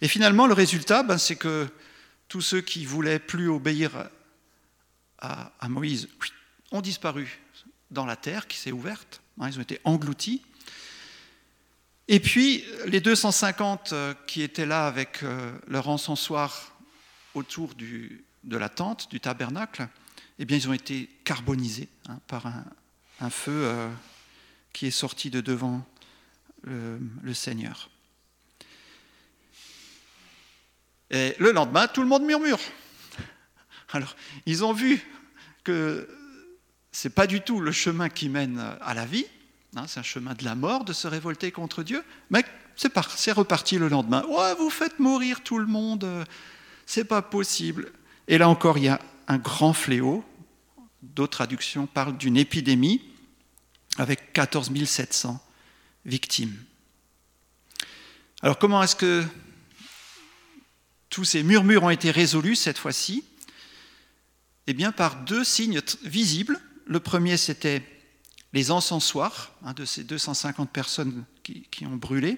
Et 0.00 0.08
finalement, 0.08 0.46
le 0.46 0.54
résultat, 0.54 1.02
ben, 1.02 1.18
c'est 1.18 1.36
que 1.36 1.68
tous 2.28 2.40
ceux 2.40 2.60
qui 2.60 2.84
voulaient 2.84 3.18
plus 3.18 3.48
obéir 3.48 4.08
à, 5.18 5.68
Moïse 5.68 6.08
ont 6.70 6.80
disparu 6.80 7.40
dans 7.90 8.04
la 8.04 8.16
terre 8.16 8.46
qui 8.46 8.58
s'est 8.58 8.72
ouverte. 8.72 9.22
Hein, 9.40 9.48
ils 9.48 9.58
ont 9.58 9.62
été 9.62 9.80
engloutis. 9.84 10.42
Et 12.08 12.20
puis, 12.20 12.64
les 12.86 13.00
250 13.00 13.92
euh, 13.92 14.14
qui 14.26 14.42
étaient 14.42 14.66
là 14.66 14.86
avec 14.86 15.22
euh, 15.22 15.52
leur 15.66 15.88
encensoir 15.88 16.76
autour 17.34 17.74
de 17.74 18.56
la 18.56 18.68
tente, 18.68 19.10
du 19.10 19.18
tabernacle, 19.18 19.88
eh 20.38 20.44
bien, 20.44 20.56
ils 20.56 20.68
ont 20.68 20.72
été 20.72 21.10
carbonisés 21.24 21.88
hein, 22.08 22.20
par 22.28 22.46
un, 23.20 23.30
feu 23.30 23.52
euh, 23.52 23.88
qui 24.72 24.86
est 24.86 24.92
sorti 24.92 25.30
de 25.30 25.40
devant 25.40 25.84
le 26.64 27.32
Seigneur. 27.32 27.90
Et 31.10 31.34
le 31.38 31.52
lendemain, 31.52 31.86
tout 31.86 32.02
le 32.02 32.08
monde 32.08 32.24
murmure. 32.24 32.58
Alors, 33.92 34.16
ils 34.46 34.64
ont 34.64 34.72
vu 34.72 35.00
que 35.62 36.08
ce 36.92 37.08
n'est 37.08 37.14
pas 37.14 37.26
du 37.26 37.40
tout 37.40 37.60
le 37.60 37.72
chemin 37.72 38.08
qui 38.08 38.28
mène 38.28 38.58
à 38.80 38.94
la 38.94 39.04
vie, 39.04 39.26
hein, 39.76 39.84
c'est 39.86 40.00
un 40.00 40.04
chemin 40.04 40.34
de 40.34 40.44
la 40.44 40.54
mort 40.54 40.84
de 40.84 40.92
se 40.92 41.06
révolter 41.06 41.52
contre 41.52 41.82
Dieu, 41.82 42.02
mais 42.30 42.44
c'est 42.74 43.32
reparti 43.32 43.78
le 43.78 43.88
lendemain. 43.88 44.24
Ouais, 44.24 44.54
vous 44.54 44.70
faites 44.70 44.98
mourir 44.98 45.42
tout 45.42 45.58
le 45.58 45.66
monde, 45.66 46.24
c'est 46.86 47.04
pas 47.04 47.22
possible. 47.22 47.92
Et 48.28 48.38
là 48.38 48.48
encore, 48.48 48.78
il 48.78 48.84
y 48.84 48.88
a 48.88 49.00
un 49.28 49.38
grand 49.38 49.72
fléau. 49.72 50.24
D'autres 51.02 51.38
traductions 51.38 51.86
parlent 51.86 52.16
d'une 52.16 52.36
épidémie 52.36 53.02
avec 53.98 54.32
14 54.32 54.72
700 54.84 55.40
victimes. 56.04 56.56
Alors 58.42 58.58
comment 58.58 58.82
est-ce 58.82 58.96
que 58.96 59.24
tous 61.16 61.24
ces 61.24 61.42
murmures 61.42 61.82
ont 61.82 61.88
été 61.88 62.10
résolus 62.10 62.56
cette 62.56 62.76
fois-ci 62.76 63.24
Eh 64.66 64.74
bien, 64.74 64.92
par 64.92 65.16
deux 65.24 65.44
signes 65.44 65.80
visibles. 66.04 66.60
Le 66.84 67.00
premier, 67.00 67.38
c'était 67.38 67.82
les 68.52 68.70
encensoirs 68.70 69.50
hein, 69.64 69.72
de 69.72 69.86
ces 69.86 70.04
250 70.04 70.68
personnes 70.68 71.24
qui, 71.42 71.86
ont 71.86 71.96
brûlé. 71.96 72.36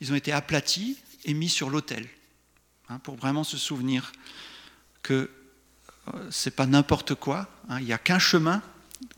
Ils 0.00 0.10
ont 0.10 0.14
été 0.14 0.32
aplatis 0.32 0.96
et 1.26 1.34
mis 1.34 1.50
sur 1.50 1.68
l'autel, 1.68 2.08
hein, 2.88 2.98
pour 3.00 3.16
vraiment 3.16 3.44
se 3.44 3.58
souvenir 3.58 4.10
que 5.02 5.28
euh, 6.14 6.30
ce 6.30 6.48
n'est 6.48 6.54
pas 6.54 6.64
n'importe 6.64 7.14
quoi. 7.14 7.46
Hein. 7.68 7.78
il 7.80 7.84
n'y 7.84 7.92
a 7.92 7.98
qu'un 7.98 8.18
chemin 8.18 8.62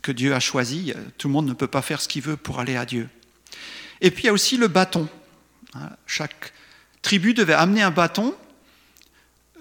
que 0.03 0.11
Dieu 0.11 0.35
a 0.35 0.41
choisi. 0.41 0.93
Tout 1.17 1.29
le 1.29 1.35
monde 1.35 1.47
ne 1.47 1.55
peut 1.55 1.69
pas 1.69 1.83
faire 1.83 2.01
ce 2.01 2.09
qu'il 2.09 2.23
veut 2.23 2.37
pour 2.37 2.59
aller 2.59 2.75
à 2.75 2.87
Dieu. 2.87 3.09
Et 4.01 4.11
puis 4.11 4.25
il 4.25 4.27
y 4.27 4.31
a 4.31 4.33
aussi 4.33 4.57
le 4.57 4.67
bâton. 4.67 5.09
chaque 6.07 6.53
tribu 7.03 7.35
devait 7.35 7.55
amener 7.55 7.83
un 7.83 7.93
bâton 7.93 8.35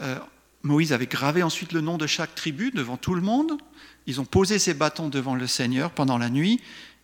euh, 0.02 0.20
Moïse 0.64 0.94
avait 0.94 1.08
gravé 1.08 1.44
ensuite 1.44 1.72
le 1.72 1.82
nom 1.82 1.98
de 1.98 2.08
chaque 2.08 2.36
tribu 2.36 2.72
devant 2.72 2.98
tout 2.98 3.16
le 3.16 3.22
monde. 3.22 3.58
Ils 4.06 4.20
ont 4.20 4.26
posé 4.26 4.60
ces 4.60 4.74
bâtons 4.74 5.10
devant 5.10 5.36
le 5.36 5.48
Seigneur 5.48 5.92
pendant 5.92 6.18
la 6.18 6.30
nuit. 6.30 6.62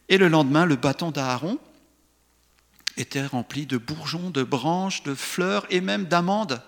Et 0.10 0.18
le 0.18 0.28
lendemain, 0.28 0.66
le 0.66 0.76
bâton 0.76 1.12
d'Aaron 1.12 1.60
était 2.98 3.26
rempli 3.26 3.66
de 3.66 3.78
bourgeons, 3.78 4.30
de 4.30 4.44
branches, 4.44 5.04
de 5.04 5.16
fleurs 5.16 5.66
et 5.70 5.82
même 5.82 6.06
d'amandes 6.06 6.62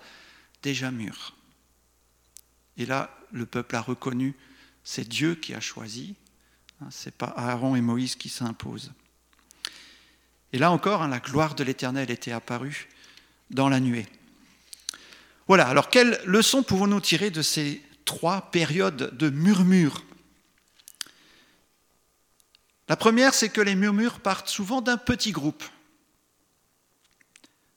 déjà 0.62 0.90
mûres. 0.90 1.34
Et 2.76 2.86
là, 2.86 3.10
le 3.32 3.46
peuple 3.46 3.76
a 3.76 3.80
reconnu, 3.80 4.34
c'est 4.84 5.06
Dieu 5.06 5.34
qui 5.34 5.54
a 5.54 5.60
choisi, 5.60 6.14
hein, 6.80 6.88
ce 6.90 7.06
n'est 7.06 7.12
pas 7.12 7.32
Aaron 7.36 7.76
et 7.76 7.80
Moïse 7.80 8.16
qui 8.16 8.28
s'imposent. 8.28 8.92
Et 10.52 10.58
là 10.58 10.70
encore, 10.70 11.02
hein, 11.02 11.08
la 11.08 11.20
gloire 11.20 11.54
de 11.54 11.64
l'Éternel 11.64 12.10
était 12.10 12.32
apparue 12.32 12.88
dans 13.50 13.68
la 13.68 13.80
nuée. 13.80 14.06
Voilà, 15.48 15.66
alors 15.66 15.88
quelles 15.88 16.20
leçons 16.26 16.62
pouvons-nous 16.62 17.00
tirer 17.00 17.30
de 17.30 17.40
ces 17.40 17.82
trois 18.04 18.50
périodes 18.50 19.16
de 19.16 19.30
murmures? 19.30 20.04
La 22.86 22.96
première, 22.96 23.32
c'est 23.32 23.48
que 23.48 23.62
les 23.62 23.74
murmures 23.74 24.20
partent 24.20 24.48
souvent 24.48 24.82
d'un 24.82 24.98
petit 24.98 25.32
groupe. 25.32 25.64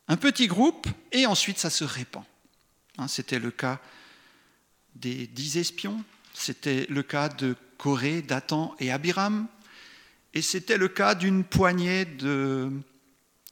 Un 0.10 0.18
petit 0.18 0.48
groupe, 0.48 0.86
et 1.14 1.26
ensuite 1.26 1.58
ça 1.58 1.70
se 1.70 1.86
répand. 1.86 2.26
Hein, 2.98 3.08
c'était 3.08 3.40
le 3.40 3.52
cas 3.52 3.80
des 4.96 5.26
dix 5.28 5.58
espions, 5.58 6.04
c'était 6.34 6.86
le 6.90 7.04
cas 7.04 7.30
de 7.30 7.56
Corée, 7.78 8.22
Dathan 8.22 8.76
et 8.80 8.92
Abiram, 8.92 9.48
et 10.34 10.42
c'était 10.42 10.78
le 10.78 10.90
cas 10.90 11.16
d'une 11.16 11.46
poignée 11.46 12.04
de, 12.04 12.70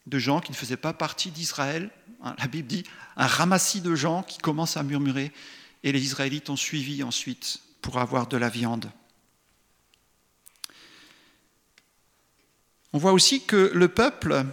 de 0.06 0.20
gens 0.20 0.40
qui 0.40 0.52
ne 0.52 0.58
faisaient 0.58 0.78
pas 0.78 0.94
partie 0.94 1.32
d'Israël. 1.32 1.90
Hein, 2.24 2.36
la 2.40 2.48
Bible 2.48 2.68
dit 2.68 2.84
un 3.16 3.28
ramassis 3.28 3.82
de 3.82 3.96
gens 3.96 4.24
qui 4.24 4.38
commencent 4.38 4.78
à 4.78 4.84
murmurer, 4.84 5.32
et 5.84 5.92
les 5.92 6.04
Israélites 6.04 6.50
ont 6.50 6.56
suivi 6.56 7.04
ensuite 7.04 7.62
pour 7.82 8.00
avoir 8.00 8.28
de 8.28 8.38
la 8.38 8.50
viande. 8.50 8.92
On 12.92 12.98
voit 12.98 13.14
aussi 13.14 13.46
que 13.46 13.72
le 13.74 13.88
peuple 13.88 14.46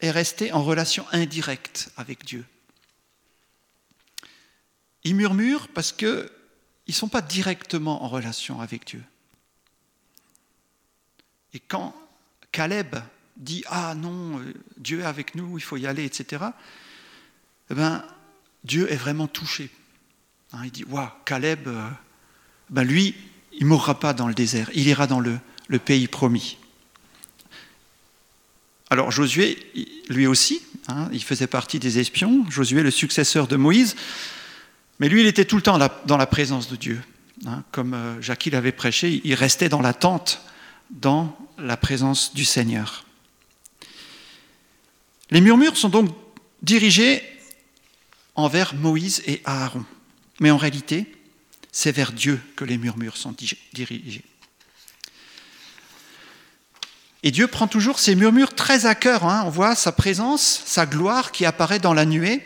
est 0.00 0.10
resté 0.10 0.52
en 0.52 0.62
relation 0.62 1.06
indirecte 1.12 1.90
avec 1.96 2.24
Dieu. 2.24 2.44
Ils 5.04 5.14
murmurent 5.14 5.68
parce 5.68 5.92
qu'ils 5.92 6.28
ne 6.88 6.92
sont 6.92 7.08
pas 7.08 7.22
directement 7.22 8.02
en 8.02 8.08
relation 8.08 8.60
avec 8.60 8.86
Dieu. 8.86 9.02
Et 11.52 11.60
quand 11.60 11.94
Caleb 12.52 12.96
dit 13.36 13.64
Ah 13.68 13.94
non, 13.94 14.40
euh, 14.40 14.54
Dieu 14.76 15.00
est 15.00 15.04
avec 15.04 15.34
nous, 15.34 15.58
il 15.58 15.62
faut 15.62 15.76
y 15.76 15.86
aller, 15.86 16.04
etc., 16.04 16.44
eh 17.70 17.74
ben, 17.74 18.04
Dieu 18.64 18.90
est 18.92 18.96
vraiment 18.96 19.28
touché. 19.28 19.70
Hein, 20.52 20.62
il 20.64 20.70
dit 20.70 20.84
Waouh, 20.84 21.08
Caleb, 21.24 21.68
euh, 21.68 21.88
ben 22.68 22.84
lui, 22.84 23.14
il 23.52 23.64
ne 23.64 23.68
mourra 23.68 23.98
pas 23.98 24.12
dans 24.12 24.28
le 24.28 24.34
désert, 24.34 24.70
il 24.74 24.88
ira 24.88 25.06
dans 25.06 25.20
le, 25.20 25.38
le 25.68 25.78
pays 25.78 26.08
promis. 26.08 26.58
Alors 28.90 29.12
Josué, 29.12 29.56
lui 30.08 30.26
aussi, 30.26 30.62
hein, 30.88 31.08
il 31.12 31.22
faisait 31.22 31.46
partie 31.46 31.78
des 31.78 32.00
espions, 32.00 32.44
Josué, 32.50 32.82
le 32.82 32.90
successeur 32.90 33.46
de 33.46 33.56
Moïse, 33.56 33.94
mais 34.98 35.08
lui, 35.08 35.22
il 35.22 35.26
était 35.26 35.46
tout 35.46 35.56
le 35.56 35.62
temps 35.62 35.78
dans 36.04 36.16
la 36.16 36.26
présence 36.26 36.68
de 36.68 36.76
Dieu. 36.76 37.00
Hein, 37.46 37.64
comme 37.72 37.94
euh, 37.94 38.20
Jacques 38.20 38.44
l'avait 38.46 38.70
prêché, 38.70 39.22
il 39.24 39.34
restait 39.34 39.70
dans 39.70 39.80
la 39.80 39.94
tente, 39.94 40.42
dans 40.90 41.36
la 41.58 41.76
présence 41.76 42.34
du 42.34 42.44
Seigneur. 42.44 43.04
Les 45.30 45.40
murmures 45.40 45.76
sont 45.76 45.88
donc 45.88 46.10
dirigés 46.62 47.22
envers 48.34 48.74
Moïse 48.74 49.22
et 49.26 49.40
Aaron. 49.44 49.84
Mais 50.40 50.50
en 50.50 50.56
réalité, 50.56 51.14
c'est 51.72 51.92
vers 51.92 52.12
Dieu 52.12 52.40
que 52.56 52.64
les 52.64 52.78
murmures 52.78 53.16
sont 53.16 53.34
dirigés. 53.72 54.24
Et 57.22 57.30
Dieu 57.30 57.46
prend 57.46 57.68
toujours 57.68 57.98
ces 57.98 58.14
murmures 58.14 58.54
très 58.54 58.86
à 58.86 58.94
cœur. 58.94 59.24
Hein. 59.24 59.42
On 59.46 59.50
voit 59.50 59.74
sa 59.74 59.92
présence, 59.92 60.62
sa 60.64 60.86
gloire 60.86 61.32
qui 61.32 61.44
apparaît 61.44 61.78
dans 61.78 61.92
la 61.92 62.06
nuée, 62.06 62.42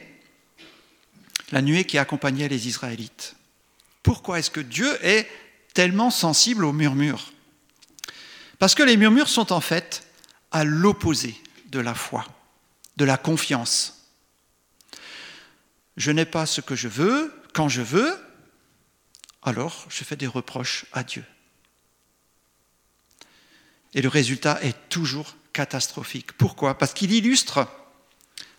la 1.53 1.63
nuée 1.63 1.85
qui 1.85 1.97
accompagnait 1.97 2.49
les 2.49 2.67
Israélites. 2.67 3.37
Pourquoi 4.03 4.41
est-ce 4.41 4.51
que 4.51 4.61
Dieu 4.61 4.99
est 5.05 5.29
tellement 5.75 6.11
sensible 6.11 6.65
aux 6.65 6.73
murmures? 6.73 7.34
Parce 8.65 8.75
que 8.75 8.83
les 8.83 8.97
murmures 8.97 9.29
sont 9.29 9.53
en 9.53 9.61
fait 9.61 10.07
à 10.51 10.65
l'opposé 10.65 11.37
de 11.67 11.81
la 11.81 11.95
foi, 11.95 12.25
de 12.97 13.05
la 13.05 13.19
confiance. 13.19 14.09
Je 15.99 16.11
n'ai 16.11 16.25
pas 16.25 16.47
ce 16.47 16.63
que 16.63 16.75
je 16.75 16.89
veux 16.89 17.31
quand 17.53 17.69
je 17.69 17.83
veux, 17.83 18.19
alors 19.43 19.85
je 19.91 20.03
fais 20.03 20.17
des 20.17 20.27
reproches 20.27 20.87
à 20.95 21.05
Dieu. 21.05 21.27
Et 23.93 24.01
le 24.01 24.09
résultat 24.09 24.59
est 24.63 24.89
toujours 24.89 25.37
catastrophique. 25.53 26.33
Pourquoi? 26.33 26.79
Parce 26.79 26.95
qu'il 26.95 27.13
illustre 27.13 27.69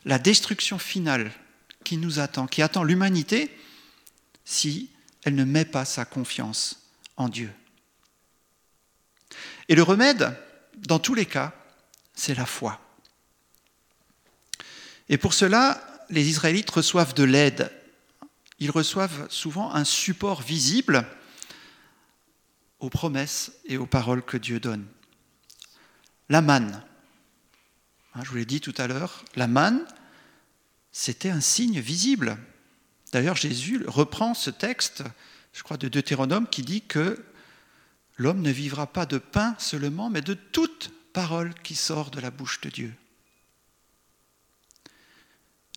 la 0.05 0.19
destruction 0.19 0.77
finale 0.77 1.31
qui 1.83 1.97
nous 1.97 2.19
attend, 2.19 2.45
qui 2.45 2.62
attend 2.62 2.83
l'humanité 2.83 3.50
si 4.43 4.91
elle 5.24 5.33
ne 5.33 5.45
met 5.45 5.65
pas 5.65 5.83
sa 5.83 6.05
confiance 6.05 6.91
en 7.17 7.27
Dieu. 7.27 7.51
Et 9.70 9.75
le 9.75 9.84
remède, 9.84 10.38
dans 10.77 11.00
tous 11.00 11.13
les 11.13 11.25
cas, 11.25 11.54
c'est 12.13 12.36
la 12.36 12.46
foi. 12.46 12.80
Et 15.10 15.18
pour 15.18 15.34
cela, 15.34 15.82
les 16.10 16.27
Israélites 16.27 16.70
reçoivent 16.70 17.13
de 17.13 17.24
l'aide. 17.24 17.72
Ils 18.60 18.72
reçoivent 18.72 19.27
souvent 19.30 19.74
un 19.74 19.84
support 19.84 20.42
visible 20.42 21.06
aux 22.80 22.89
promesses 22.89 23.51
et 23.65 23.77
aux 23.77 23.86
paroles 23.86 24.24
que 24.24 24.38
Dieu 24.38 24.60
donne. 24.60 24.86
La 26.30 26.42
manne. 26.42 26.84
Hein, 28.13 28.22
je 28.24 28.30
vous 28.30 28.38
l'ai 28.38 28.46
dit 28.46 28.62
tout 28.62 28.74
à 28.77 28.88
l'heure, 28.88 29.25
la 29.36 29.48
manne, 29.48 29.86
c'était 30.92 31.30
un 31.30 31.42
signe 31.42 31.80
visible. 31.80 32.38
D'ailleurs, 33.12 33.36
Jésus 33.36 33.84
reprend 33.88 34.34
ce 34.34 34.50
texte, 34.50 35.04
je 35.54 35.63
crois, 35.63 35.77
de 35.77 35.89
Deutéronome, 35.89 36.48
qui 36.48 36.62
dit 36.62 36.82
que 36.82 37.24
l'homme 38.17 38.41
ne 38.41 38.51
vivra 38.51 38.88
pas 38.88 39.05
de 39.05 39.17
pain 39.17 39.55
seulement, 39.57 40.10
mais 40.10 40.22
de 40.22 40.34
toute 40.34 40.91
parole 41.13 41.53
qui 41.63 41.75
sort 41.75 42.12
de 42.12 42.19
la 42.19 42.31
bouche 42.31 42.62
de 42.62 42.69
Dieu. 42.69 42.93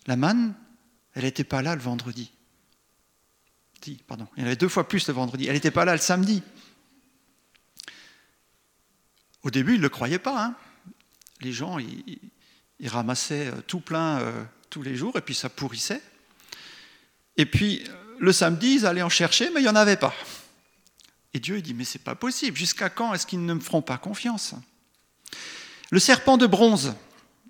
La 0.07 0.17
manne, 0.17 0.55
elle 1.15 1.25
n'était 1.25 1.45
pas 1.45 1.63
là 1.63 1.75
le 1.75 1.81
vendredi. 1.81 2.33
Pardon, 4.07 4.27
il 4.37 4.41
y 4.41 4.43
en 4.43 4.47
avait 4.47 4.57
deux 4.57 4.69
fois 4.69 4.89
plus 4.89 5.07
le 5.09 5.15
vendredi. 5.15 5.47
Elle 5.47 5.55
n'était 5.55 5.71
pas 5.71 5.85
là 5.85 5.93
le 5.93 6.01
samedi. 6.01 6.43
Au 9.43 9.51
début, 9.51 9.75
ils 9.75 9.79
ne 9.79 9.83
le 9.83 9.89
croyaient 9.89 10.19
pas. 10.19 10.45
Hein. 10.45 10.55
Les 11.41 11.53
gens, 11.53 11.79
ils, 11.79 12.89
ramassaient 12.89 13.49
euh, 13.49 13.61
tout 13.67 13.81
plein 13.81 14.21
euh, 14.21 14.45
tous 14.71 14.83
les 14.83 14.97
jours 14.97 15.17
et 15.17 15.21
puis 15.21 15.35
ça 15.35 15.49
pourrissait. 15.49 16.03
Et 17.37 17.47
puis, 17.47 17.85
euh, 17.89 18.17
le 18.19 18.33
samedi, 18.33 18.75
ils 18.75 18.87
allaient 18.87 19.03
en 19.03 19.09
chercher, 19.09 19.51
mais 19.51 19.61
il 19.61 19.65
n'y 19.65 19.69
en 19.69 19.77
avait 19.77 19.97
pas. 19.97 20.15
Et 21.35 21.41
Dieu 21.41 21.61
dit, 21.61 21.75
mais 21.75 21.85
c'est 21.85 21.99
pas 21.99 22.15
possible. 22.15 22.57
Jusqu'à 22.57 22.91
quand 22.91 23.15
est-ce 23.15 23.27
qu'ils 23.27 23.45
ne 23.45 23.55
me 23.55 23.61
feront 23.61 23.83
pas 23.83 23.99
confiance? 23.99 24.55
Le 25.91 25.99
serpent 25.99 26.37
de 26.37 26.47
bronze, 26.47 26.95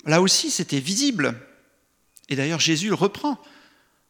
là 0.05 0.21
aussi, 0.21 0.51
c'était 0.51 0.81
visible. 0.81 1.41
Et 2.29 2.37
d'ailleurs, 2.37 2.61
Jésus 2.61 2.89
le 2.89 2.95
reprend. 2.95 3.41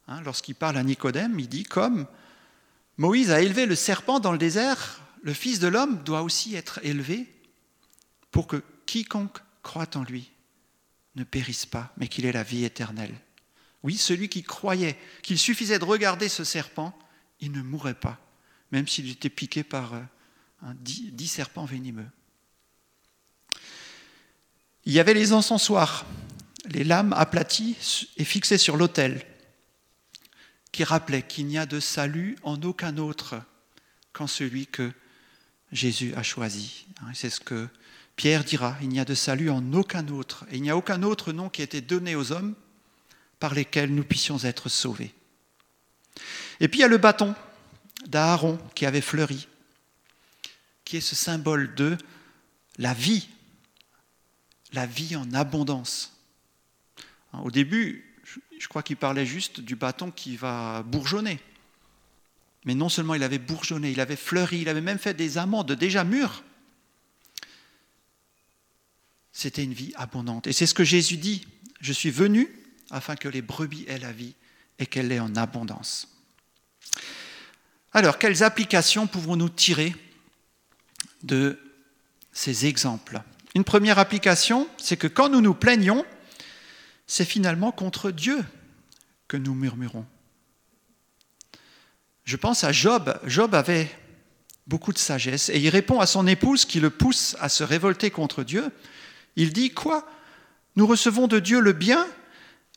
Hein, 0.06 0.22
lorsqu'il 0.24 0.54
parle 0.54 0.78
à 0.78 0.82
Nicodème, 0.82 1.38
il 1.38 1.48
dit, 1.48 1.64
comme 1.64 2.06
Moïse 2.96 3.30
a 3.30 3.40
élevé 3.40 3.66
le 3.66 3.74
serpent 3.74 4.20
dans 4.20 4.32
le 4.32 4.38
désert, 4.38 5.00
le 5.22 5.34
Fils 5.34 5.58
de 5.60 5.68
l'homme 5.68 6.02
doit 6.04 6.22
aussi 6.22 6.54
être 6.54 6.80
élevé 6.82 7.26
pour 8.30 8.46
que 8.46 8.62
quiconque 8.86 9.38
croit 9.62 9.96
en 9.96 10.02
lui 10.02 10.30
ne 11.14 11.24
périsse 11.24 11.66
pas, 11.66 11.92
mais 11.96 12.08
qu'il 12.08 12.24
ait 12.26 12.32
la 12.32 12.42
vie 12.42 12.64
éternelle. 12.64 13.14
Oui, 13.82 13.96
celui 13.96 14.28
qui 14.28 14.42
croyait 14.42 14.96
qu'il 15.22 15.38
suffisait 15.38 15.78
de 15.78 15.84
regarder 15.84 16.28
ce 16.28 16.44
serpent, 16.44 16.96
il 17.40 17.52
ne 17.52 17.62
mourrait 17.62 17.94
pas, 17.94 18.18
même 18.72 18.86
s'il 18.86 19.10
était 19.10 19.30
piqué 19.30 19.62
par 19.62 19.94
un 20.62 20.74
dix, 20.74 21.28
serpents 21.28 21.64
venimeux. 21.64 22.08
Il 24.84 24.92
y 24.92 25.00
avait 25.00 25.14
les 25.14 25.32
encensoirs, 25.32 26.06
les 26.66 26.84
lames 26.84 27.12
aplaties 27.12 28.08
et 28.16 28.24
fixées 28.24 28.58
sur 28.58 28.76
l'autel, 28.76 29.24
qui 30.72 30.84
rappelaient 30.84 31.26
qu'il 31.26 31.46
n'y 31.46 31.58
a 31.58 31.66
de 31.66 31.80
salut 31.80 32.36
en 32.42 32.60
aucun 32.62 32.98
autre 32.98 33.40
qu'en 34.12 34.26
celui 34.26 34.66
que 34.66 34.92
Jésus 35.72 36.14
a 36.14 36.22
choisi. 36.22 36.86
C'est 37.14 37.30
ce 37.30 37.40
que 37.40 37.68
Pierre 38.16 38.44
dira, 38.44 38.76
il 38.82 38.88
n'y 38.88 39.00
a 39.00 39.04
de 39.04 39.14
salut 39.14 39.50
en 39.50 39.72
aucun 39.72 40.08
autre, 40.08 40.44
et 40.50 40.56
il 40.56 40.62
n'y 40.62 40.70
a 40.70 40.76
aucun 40.76 41.02
autre 41.02 41.32
nom 41.32 41.48
qui 41.48 41.60
a 41.60 41.64
été 41.64 41.80
donné 41.80 42.16
aux 42.16 42.32
hommes 42.32 42.54
par 43.38 43.54
lesquels 43.54 43.94
nous 43.94 44.04
puissions 44.04 44.38
être 44.40 44.68
sauvés. 44.68 45.14
Et 46.60 46.68
puis 46.68 46.80
il 46.80 46.82
y 46.82 46.84
a 46.84 46.88
le 46.88 46.98
bâton 46.98 47.34
d'Aaron 48.06 48.58
qui 48.74 48.86
avait 48.86 49.00
fleuri, 49.00 49.48
qui 50.84 50.96
est 50.96 51.02
ce 51.02 51.14
symbole 51.14 51.74
de 51.74 51.96
la 52.78 52.94
vie, 52.94 53.28
la 54.72 54.86
vie 54.86 55.16
en 55.16 55.32
abondance. 55.34 56.16
Au 57.32 57.50
début, 57.50 58.04
je 58.58 58.68
crois 58.68 58.82
qu'il 58.82 58.96
parlait 58.96 59.26
juste 59.26 59.60
du 59.60 59.76
bâton 59.76 60.10
qui 60.10 60.36
va 60.36 60.82
bourgeonner. 60.82 61.40
Mais 62.64 62.74
non 62.74 62.88
seulement 62.88 63.14
il 63.14 63.22
avait 63.22 63.38
bourgeonné, 63.38 63.90
il 63.90 64.00
avait 64.00 64.16
fleuri, 64.16 64.60
il 64.60 64.68
avait 64.68 64.80
même 64.80 64.98
fait 64.98 65.14
des 65.14 65.38
amandes 65.38 65.72
déjà 65.72 66.04
mûres 66.04 66.42
c'était 69.38 69.62
une 69.62 69.72
vie 69.72 69.92
abondante. 69.94 70.48
Et 70.48 70.52
c'est 70.52 70.66
ce 70.66 70.74
que 70.74 70.82
Jésus 70.82 71.16
dit, 71.16 71.46
je 71.80 71.92
suis 71.92 72.10
venu 72.10 72.48
afin 72.90 73.14
que 73.14 73.28
les 73.28 73.40
brebis 73.40 73.84
aient 73.86 74.00
la 74.00 74.10
vie 74.10 74.34
et 74.80 74.86
qu'elle 74.86 75.12
ait 75.12 75.20
en 75.20 75.36
abondance. 75.36 76.17
Alors, 77.98 78.20
quelles 78.20 78.44
applications 78.44 79.08
pouvons-nous 79.08 79.48
tirer 79.48 79.92
de 81.24 81.58
ces 82.30 82.66
exemples? 82.66 83.20
Une 83.56 83.64
première 83.64 83.98
application, 83.98 84.68
c'est 84.76 84.96
que 84.96 85.08
quand 85.08 85.28
nous 85.28 85.40
nous 85.40 85.52
plaignons, 85.52 86.06
c'est 87.08 87.24
finalement 87.24 87.72
contre 87.72 88.12
Dieu 88.12 88.38
que 89.26 89.36
nous 89.36 89.52
murmurons. 89.52 90.06
Je 92.22 92.36
pense 92.36 92.62
à 92.62 92.70
Job. 92.70 93.18
Job 93.26 93.52
avait 93.56 93.90
beaucoup 94.68 94.92
de 94.92 94.98
sagesse 94.98 95.48
et 95.48 95.58
il 95.58 95.68
répond 95.68 95.98
à 95.98 96.06
son 96.06 96.28
épouse 96.28 96.66
qui 96.66 96.78
le 96.78 96.90
pousse 96.90 97.36
à 97.40 97.48
se 97.48 97.64
révolter 97.64 98.12
contre 98.12 98.44
Dieu. 98.44 98.70
Il 99.34 99.52
dit 99.52 99.74
quoi? 99.74 100.08
Nous 100.76 100.86
recevons 100.86 101.26
de 101.26 101.40
Dieu 101.40 101.58
le 101.58 101.72
bien 101.72 102.06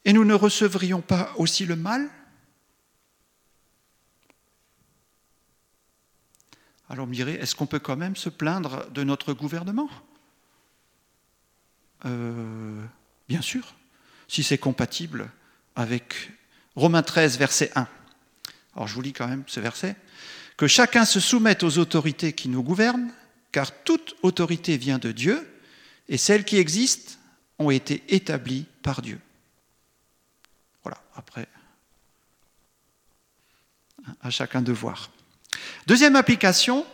et 0.04 0.14
nous 0.14 0.26
ne 0.26 0.34
recevrions 0.34 1.02
pas 1.02 1.32
aussi 1.36 1.68
le 1.68 1.76
mal? 1.76 2.10
Alors, 6.92 7.08
me 7.08 7.16
est-ce 7.16 7.56
qu'on 7.56 7.68
peut 7.68 7.80
quand 7.80 7.96
même 7.96 8.18
se 8.18 8.28
plaindre 8.28 8.86
de 8.92 9.04
notre 9.04 9.32
gouvernement? 9.32 9.90
Euh, 12.04 12.86
Bien 13.32 13.42
sûr, 13.42 13.76
si 14.28 14.44
c'est 14.44 14.58
compatible 14.58 15.32
avec 15.78 16.34
Romains 16.76 17.02
13, 17.02 17.38
verset 17.38 17.72
1. 17.76 17.88
Alors, 18.76 18.90
je 18.90 18.94
vous 18.94 19.02
lis 19.02 19.14
quand 19.14 19.30
même 19.30 19.46
ce 19.48 19.62
verset. 19.62 19.96
Que 20.58 20.68
chacun 20.68 21.06
se 21.06 21.22
soumette 21.22 21.64
aux 21.64 21.78
autorités 21.78 22.34
qui 22.34 22.50
nous 22.50 22.62
gouvernent, 22.62 23.14
car 23.54 23.72
toute 23.86 24.18
autorité 24.22 24.76
vient 24.76 25.00
de 25.00 25.14
Dieu 25.14 25.50
et 26.10 26.18
celles 26.18 26.44
qui 26.44 26.58
existent 26.58 27.14
ont 27.58 27.72
été 27.72 28.04
établies 28.14 28.66
par 28.84 29.02
Dieu. 29.02 29.22
Voilà, 30.84 31.02
après, 31.16 31.48
à 34.20 34.30
chacun 34.30 34.62
de 34.62 34.74
voir. 34.74 35.10
Deuxième 35.88 36.16
application, 36.16 36.86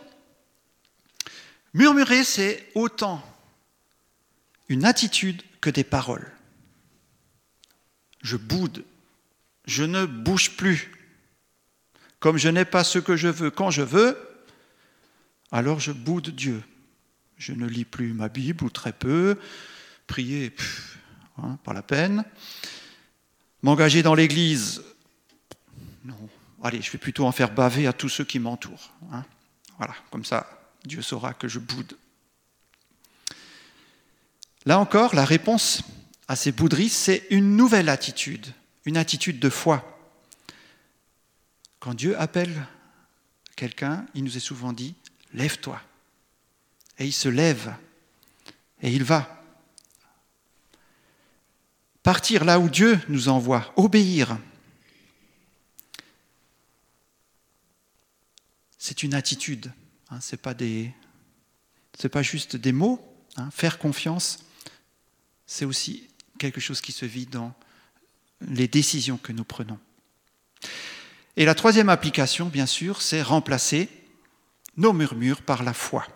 murmurer, 1.74 2.24
c'est 2.24 2.70
autant 2.74 3.22
une 4.68 4.84
attitude 4.84 5.42
que 5.60 5.70
des 5.70 5.84
paroles. 5.84 6.30
Je 8.22 8.36
boude, 8.36 8.84
je 9.66 9.84
ne 9.84 10.06
bouge 10.06 10.56
plus. 10.56 10.92
Comme 12.20 12.36
je 12.36 12.48
n'ai 12.48 12.64
pas 12.64 12.84
ce 12.84 12.98
que 12.98 13.16
je 13.16 13.28
veux 13.28 13.50
quand 13.50 13.70
je 13.70 13.82
veux, 13.82 14.18
alors 15.52 15.80
je 15.80 15.92
boude 15.92 16.30
Dieu. 16.30 16.62
Je 17.36 17.52
ne 17.52 17.66
lis 17.66 17.84
plus 17.84 18.12
ma 18.12 18.28
Bible 18.28 18.64
ou 18.64 18.70
très 18.70 18.92
peu. 18.92 19.38
Prier, 20.06 20.52
hein, 21.38 21.58
pas 21.62 21.72
la 21.72 21.82
peine. 21.82 22.24
M'engager 23.62 24.02
dans 24.02 24.14
l'Église, 24.14 24.82
non. 26.04 26.28
Allez, 26.62 26.82
je 26.82 26.90
vais 26.90 26.98
plutôt 26.98 27.26
en 27.26 27.32
faire 27.32 27.52
baver 27.52 27.86
à 27.86 27.92
tous 27.92 28.08
ceux 28.08 28.24
qui 28.24 28.38
m'entourent. 28.38 28.92
Hein. 29.12 29.24
Voilà, 29.78 29.94
comme 30.10 30.24
ça, 30.24 30.48
Dieu 30.84 31.02
saura 31.02 31.34
que 31.34 31.48
je 31.48 31.58
boude. 31.58 31.96
Là 34.66 34.78
encore, 34.78 35.14
la 35.14 35.24
réponse 35.24 35.82
à 36.26 36.36
ces 36.36 36.52
bouderies, 36.52 36.88
c'est 36.88 37.26
une 37.30 37.56
nouvelle 37.56 37.88
attitude, 37.88 38.46
une 38.84 38.96
attitude 38.96 39.38
de 39.38 39.48
foi. 39.48 39.98
Quand 41.80 41.94
Dieu 41.94 42.18
appelle 42.20 42.66
quelqu'un, 43.56 44.04
il 44.14 44.24
nous 44.24 44.36
est 44.36 44.40
souvent 44.40 44.72
dit, 44.72 44.94
lève-toi. 45.32 45.80
Et 46.98 47.06
il 47.06 47.12
se 47.12 47.28
lève 47.28 47.74
et 48.82 48.92
il 48.92 49.04
va. 49.04 49.42
Partir 52.02 52.44
là 52.44 52.58
où 52.58 52.68
Dieu 52.68 52.98
nous 53.08 53.28
envoie, 53.28 53.72
obéir. 53.76 54.38
C'est 58.88 59.02
une 59.02 59.12
attitude, 59.12 59.70
hein, 60.08 60.18
ce 60.18 60.34
n'est 60.34 60.40
pas, 62.08 62.22
juste 62.22 62.56
des 62.56 62.72
mots. 62.72 63.06
Hein. 63.36 63.50
Faire 63.50 63.78
confiance, 63.78 64.38
c'est 65.46 65.66
aussi 65.66 66.08
quelque 66.38 66.58
chose 66.58 66.80
qui 66.80 66.92
se 66.92 67.04
vit 67.04 67.26
dans 67.26 67.52
les 68.40 68.66
décisions 68.66 69.18
que 69.18 69.32
nous 69.32 69.44
prenons. 69.44 69.78
Et 71.36 71.44
la 71.44 71.54
troisième 71.54 71.90
application, 71.90 72.46
bien 72.46 72.64
sûr, 72.64 73.02
c'est 73.02 73.20
remplacer 73.20 73.90
nos 74.78 74.94
murmures 74.94 75.42
par 75.42 75.64
la 75.64 75.74
foi, 75.74 76.06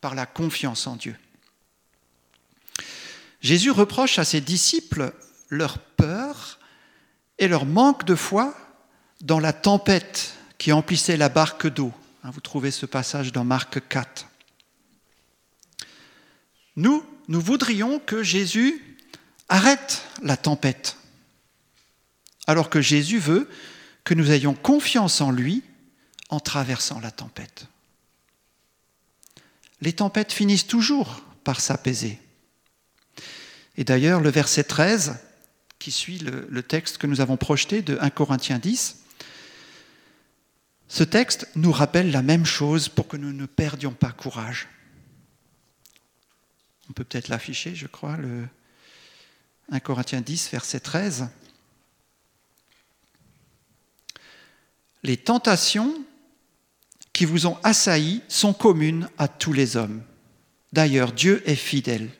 par 0.00 0.14
la 0.14 0.24
confiance 0.24 0.86
en 0.86 0.94
Dieu. 0.94 1.16
Jésus 3.40 3.72
reproche 3.72 4.20
à 4.20 4.24
ses 4.24 4.40
disciples 4.40 5.12
leur 5.48 5.80
peur 5.80 6.60
et 7.40 7.48
leur 7.48 7.66
manque 7.66 8.04
de 8.04 8.14
foi 8.14 8.56
dans 9.22 9.40
la 9.40 9.52
tempête 9.52 10.34
qui 10.56 10.70
emplissait 10.70 11.16
la 11.16 11.28
barque 11.28 11.66
d'eau. 11.66 11.92
Hein, 12.22 12.30
vous 12.30 12.40
trouvez 12.40 12.70
ce 12.70 12.86
passage 12.86 13.32
dans 13.32 13.44
Marc 13.44 13.86
4. 13.88 14.28
Nous, 16.76 17.04
nous 17.28 17.40
voudrions 17.40 17.98
que 17.98 18.22
Jésus 18.22 18.96
arrête 19.48 20.04
la 20.22 20.36
tempête, 20.36 20.96
alors 22.46 22.70
que 22.70 22.80
Jésus 22.80 23.18
veut 23.18 23.48
que 24.04 24.14
nous 24.14 24.30
ayons 24.30 24.54
confiance 24.54 25.20
en 25.20 25.30
lui 25.30 25.62
en 26.30 26.40
traversant 26.40 27.00
la 27.00 27.10
tempête. 27.10 27.66
Les 29.80 29.92
tempêtes 29.92 30.32
finissent 30.32 30.66
toujours 30.66 31.22
par 31.44 31.60
s'apaiser. 31.60 32.20
Et 33.76 33.84
d'ailleurs, 33.84 34.20
le 34.20 34.30
verset 34.30 34.64
13, 34.64 35.18
qui 35.78 35.90
suit 35.90 36.18
le, 36.18 36.62
texte 36.62 36.98
que 36.98 37.08
nous 37.08 37.20
avons 37.20 37.36
projeté 37.36 37.82
de 37.82 37.98
1 38.00 38.10
Corinthiens 38.10 38.58
10, 38.58 39.01
ce 40.92 41.04
texte 41.04 41.48
nous 41.56 41.72
rappelle 41.72 42.10
la 42.10 42.20
même 42.20 42.44
chose 42.44 42.90
pour 42.90 43.08
que 43.08 43.16
nous 43.16 43.32
ne 43.32 43.46
perdions 43.46 43.94
pas 43.94 44.12
courage. 44.12 44.68
On 46.90 46.92
peut 46.92 47.02
peut-être 47.02 47.28
l'afficher, 47.28 47.74
je 47.74 47.86
crois, 47.86 48.18
le 48.18 48.46
1 49.70 49.80
Corinthiens 49.80 50.20
10, 50.20 50.50
verset 50.50 50.80
13. 50.80 51.28
Les 55.02 55.16
tentations 55.16 55.94
qui 57.14 57.24
vous 57.24 57.46
ont 57.46 57.58
assaillis 57.62 58.20
sont 58.28 58.52
communes 58.52 59.08
à 59.16 59.28
tous 59.28 59.54
les 59.54 59.78
hommes. 59.78 60.02
D'ailleurs, 60.74 61.12
Dieu 61.12 61.42
est 61.48 61.56
fidèle 61.56 62.10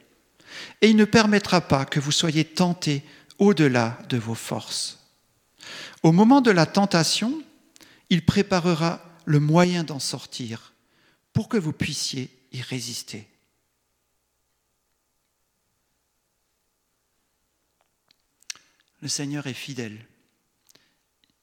et 0.81 0.89
il 0.89 0.97
ne 0.97 1.05
permettra 1.05 1.61
pas 1.61 1.85
que 1.85 2.01
vous 2.01 2.11
soyez 2.11 2.47
tentés 2.47 3.05
au-delà 3.39 3.99
de 4.09 4.17
vos 4.17 4.35
forces. 4.35 4.99
Au 6.03 6.11
moment 6.11 6.41
de 6.41 6.51
la 6.51 6.65
tentation, 6.65 7.43
il 8.13 8.27
préparera 8.27 9.03
le 9.25 9.41
moyen 9.41 9.85
d'en 9.85 9.99
sortir 9.99 10.75
pour 11.33 11.49
que 11.49 11.57
vous 11.57 11.73
puissiez 11.73 12.29
y 12.53 12.61
résister. 12.61 13.27
Le 19.01 19.09
Seigneur 19.09 19.47
est 19.47 19.55
fidèle. 19.55 20.07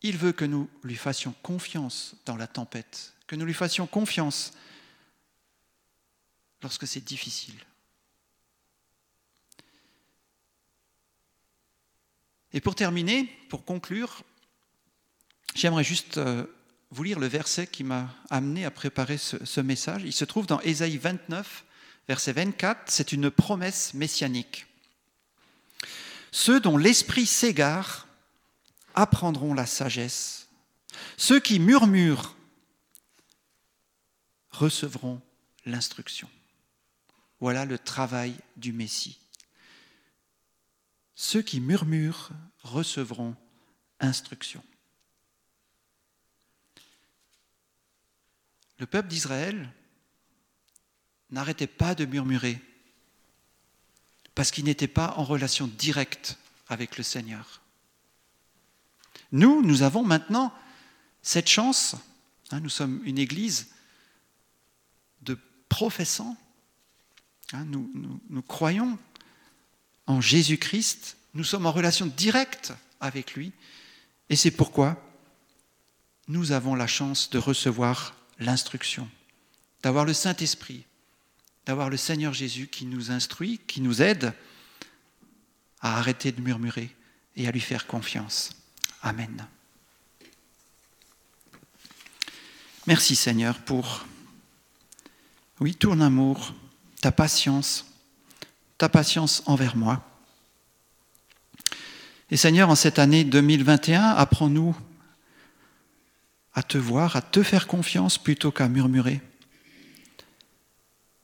Il 0.03 0.15
veut 0.15 0.31
que 0.31 0.45
nous 0.45 0.69
lui 0.83 0.95
fassions 0.95 1.33
confiance 1.41 2.15
dans 2.27 2.35
la 2.35 2.45
tempête, 2.45 3.15
que 3.25 3.35
nous 3.35 3.47
lui 3.47 3.55
fassions 3.55 3.87
confiance 3.87 4.53
lorsque 6.61 6.85
c'est 6.85 7.03
difficile. 7.03 7.65
Et 12.53 12.61
pour 12.61 12.75
terminer, 12.75 13.23
pour 13.49 13.65
conclure, 13.65 14.21
j'aimerais 15.55 15.83
juste 15.83 16.19
euh, 16.19 16.45
vous 16.91 17.03
lire 17.03 17.19
le 17.19 17.27
verset 17.27 17.67
qui 17.67 17.83
m'a 17.83 18.13
amené 18.29 18.65
à 18.65 18.71
préparer 18.71 19.17
ce, 19.17 19.61
message. 19.61 20.03
Il 20.05 20.13
se 20.13 20.25
trouve 20.25 20.47
dans 20.47 20.59
Ésaïe 20.61 20.97
29, 20.97 21.65
verset 22.07 22.33
24. 22.33 22.91
C'est 22.91 23.11
une 23.11 23.29
promesse 23.29 23.93
messianique. 23.93 24.65
Ceux 26.31 26.59
dont 26.59 26.77
l'esprit 26.77 27.25
s'égare 27.25 28.07
apprendront 28.95 29.53
la 29.53 29.65
sagesse. 29.65 30.47
Ceux 31.17 31.39
qui 31.39 31.59
murmurent 31.59 32.35
recevront 34.49 35.21
l'instruction. 35.65 36.29
Voilà 37.39 37.65
le 37.65 37.77
travail 37.77 38.35
du 38.57 38.73
Messie. 38.73 39.19
Ceux 41.15 41.41
qui 41.41 41.61
murmurent 41.61 42.31
recevront 42.63 43.35
instruction. 43.99 44.63
Le 48.79 48.85
peuple 48.85 49.09
d'Israël 49.09 49.71
n'arrêtait 51.29 51.67
pas 51.67 51.95
de 51.95 52.05
murmurer 52.05 52.59
parce 54.35 54.51
qu'il 54.51 54.63
n'était 54.63 54.87
pas 54.87 55.13
en 55.17 55.23
relation 55.23 55.67
directe 55.67 56.37
avec 56.69 56.97
le 56.97 57.03
Seigneur. 57.03 57.61
Nous, 59.31 59.61
nous 59.61 59.81
avons 59.81 60.03
maintenant 60.03 60.53
cette 61.21 61.49
chance, 61.49 61.95
hein, 62.51 62.61
nous 62.61 62.69
sommes 62.69 63.01
une 63.03 63.17
église 63.17 63.67
de 65.21 65.37
professants, 65.67 66.37
hein, 67.51 67.65
nous, 67.65 67.91
nous 68.29 68.41
croyons 68.41 68.97
en 70.07 70.21
Jésus-Christ, 70.21 71.17
nous 71.33 71.43
sommes 71.43 71.65
en 71.65 71.71
relation 71.71 72.05
directe 72.05 72.73
avec 73.01 73.33
lui, 73.33 73.51
et 74.29 74.35
c'est 74.35 74.51
pourquoi 74.51 75.05
nous 76.27 76.53
avons 76.53 76.75
la 76.75 76.87
chance 76.87 77.29
de 77.29 77.37
recevoir 77.39 78.15
l'instruction, 78.39 79.07
d'avoir 79.83 80.05
le 80.05 80.13
Saint-Esprit, 80.13 80.85
d'avoir 81.65 81.89
le 81.89 81.97
Seigneur 81.97 82.33
Jésus 82.33 82.67
qui 82.67 82.85
nous 82.85 83.11
instruit, 83.11 83.59
qui 83.67 83.81
nous 83.81 84.01
aide 84.01 84.33
à 85.81 85.97
arrêter 85.97 86.31
de 86.31 86.41
murmurer 86.41 86.95
et 87.35 87.47
à 87.47 87.51
lui 87.51 87.59
faire 87.59 87.87
confiance. 87.87 88.51
Amen. 89.01 89.47
Merci 92.87 93.15
Seigneur 93.15 93.59
pour, 93.59 94.05
oui, 95.59 95.75
ton 95.75 96.01
amour, 96.01 96.53
ta 97.01 97.11
patience, 97.11 97.85
ta 98.77 98.89
patience 98.89 99.43
envers 99.45 99.75
moi. 99.75 100.03
Et 102.31 102.37
Seigneur, 102.37 102.69
en 102.69 102.75
cette 102.75 102.99
année 102.99 103.23
2021, 103.23 104.01
apprends-nous 104.01 104.75
à 106.59 106.63
te 106.63 106.77
voir, 106.77 107.15
à 107.15 107.21
te 107.21 107.41
faire 107.41 107.67
confiance 107.67 108.17
plutôt 108.17 108.51
qu'à 108.51 108.67
murmurer. 108.67 109.21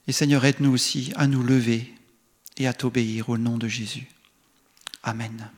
Et 0.08 0.14
Seigneur, 0.14 0.46
aide-nous 0.46 0.72
aussi 0.72 1.12
à 1.18 1.28
nous 1.28 1.44
lever 1.44 1.94
et 2.56 2.68
à 2.68 2.74
t'obéir 2.74 3.28
au 3.28 3.38
nom 3.38 3.58
de 3.58 3.68
Jésus. 3.68 4.08
Amen. 5.04 5.50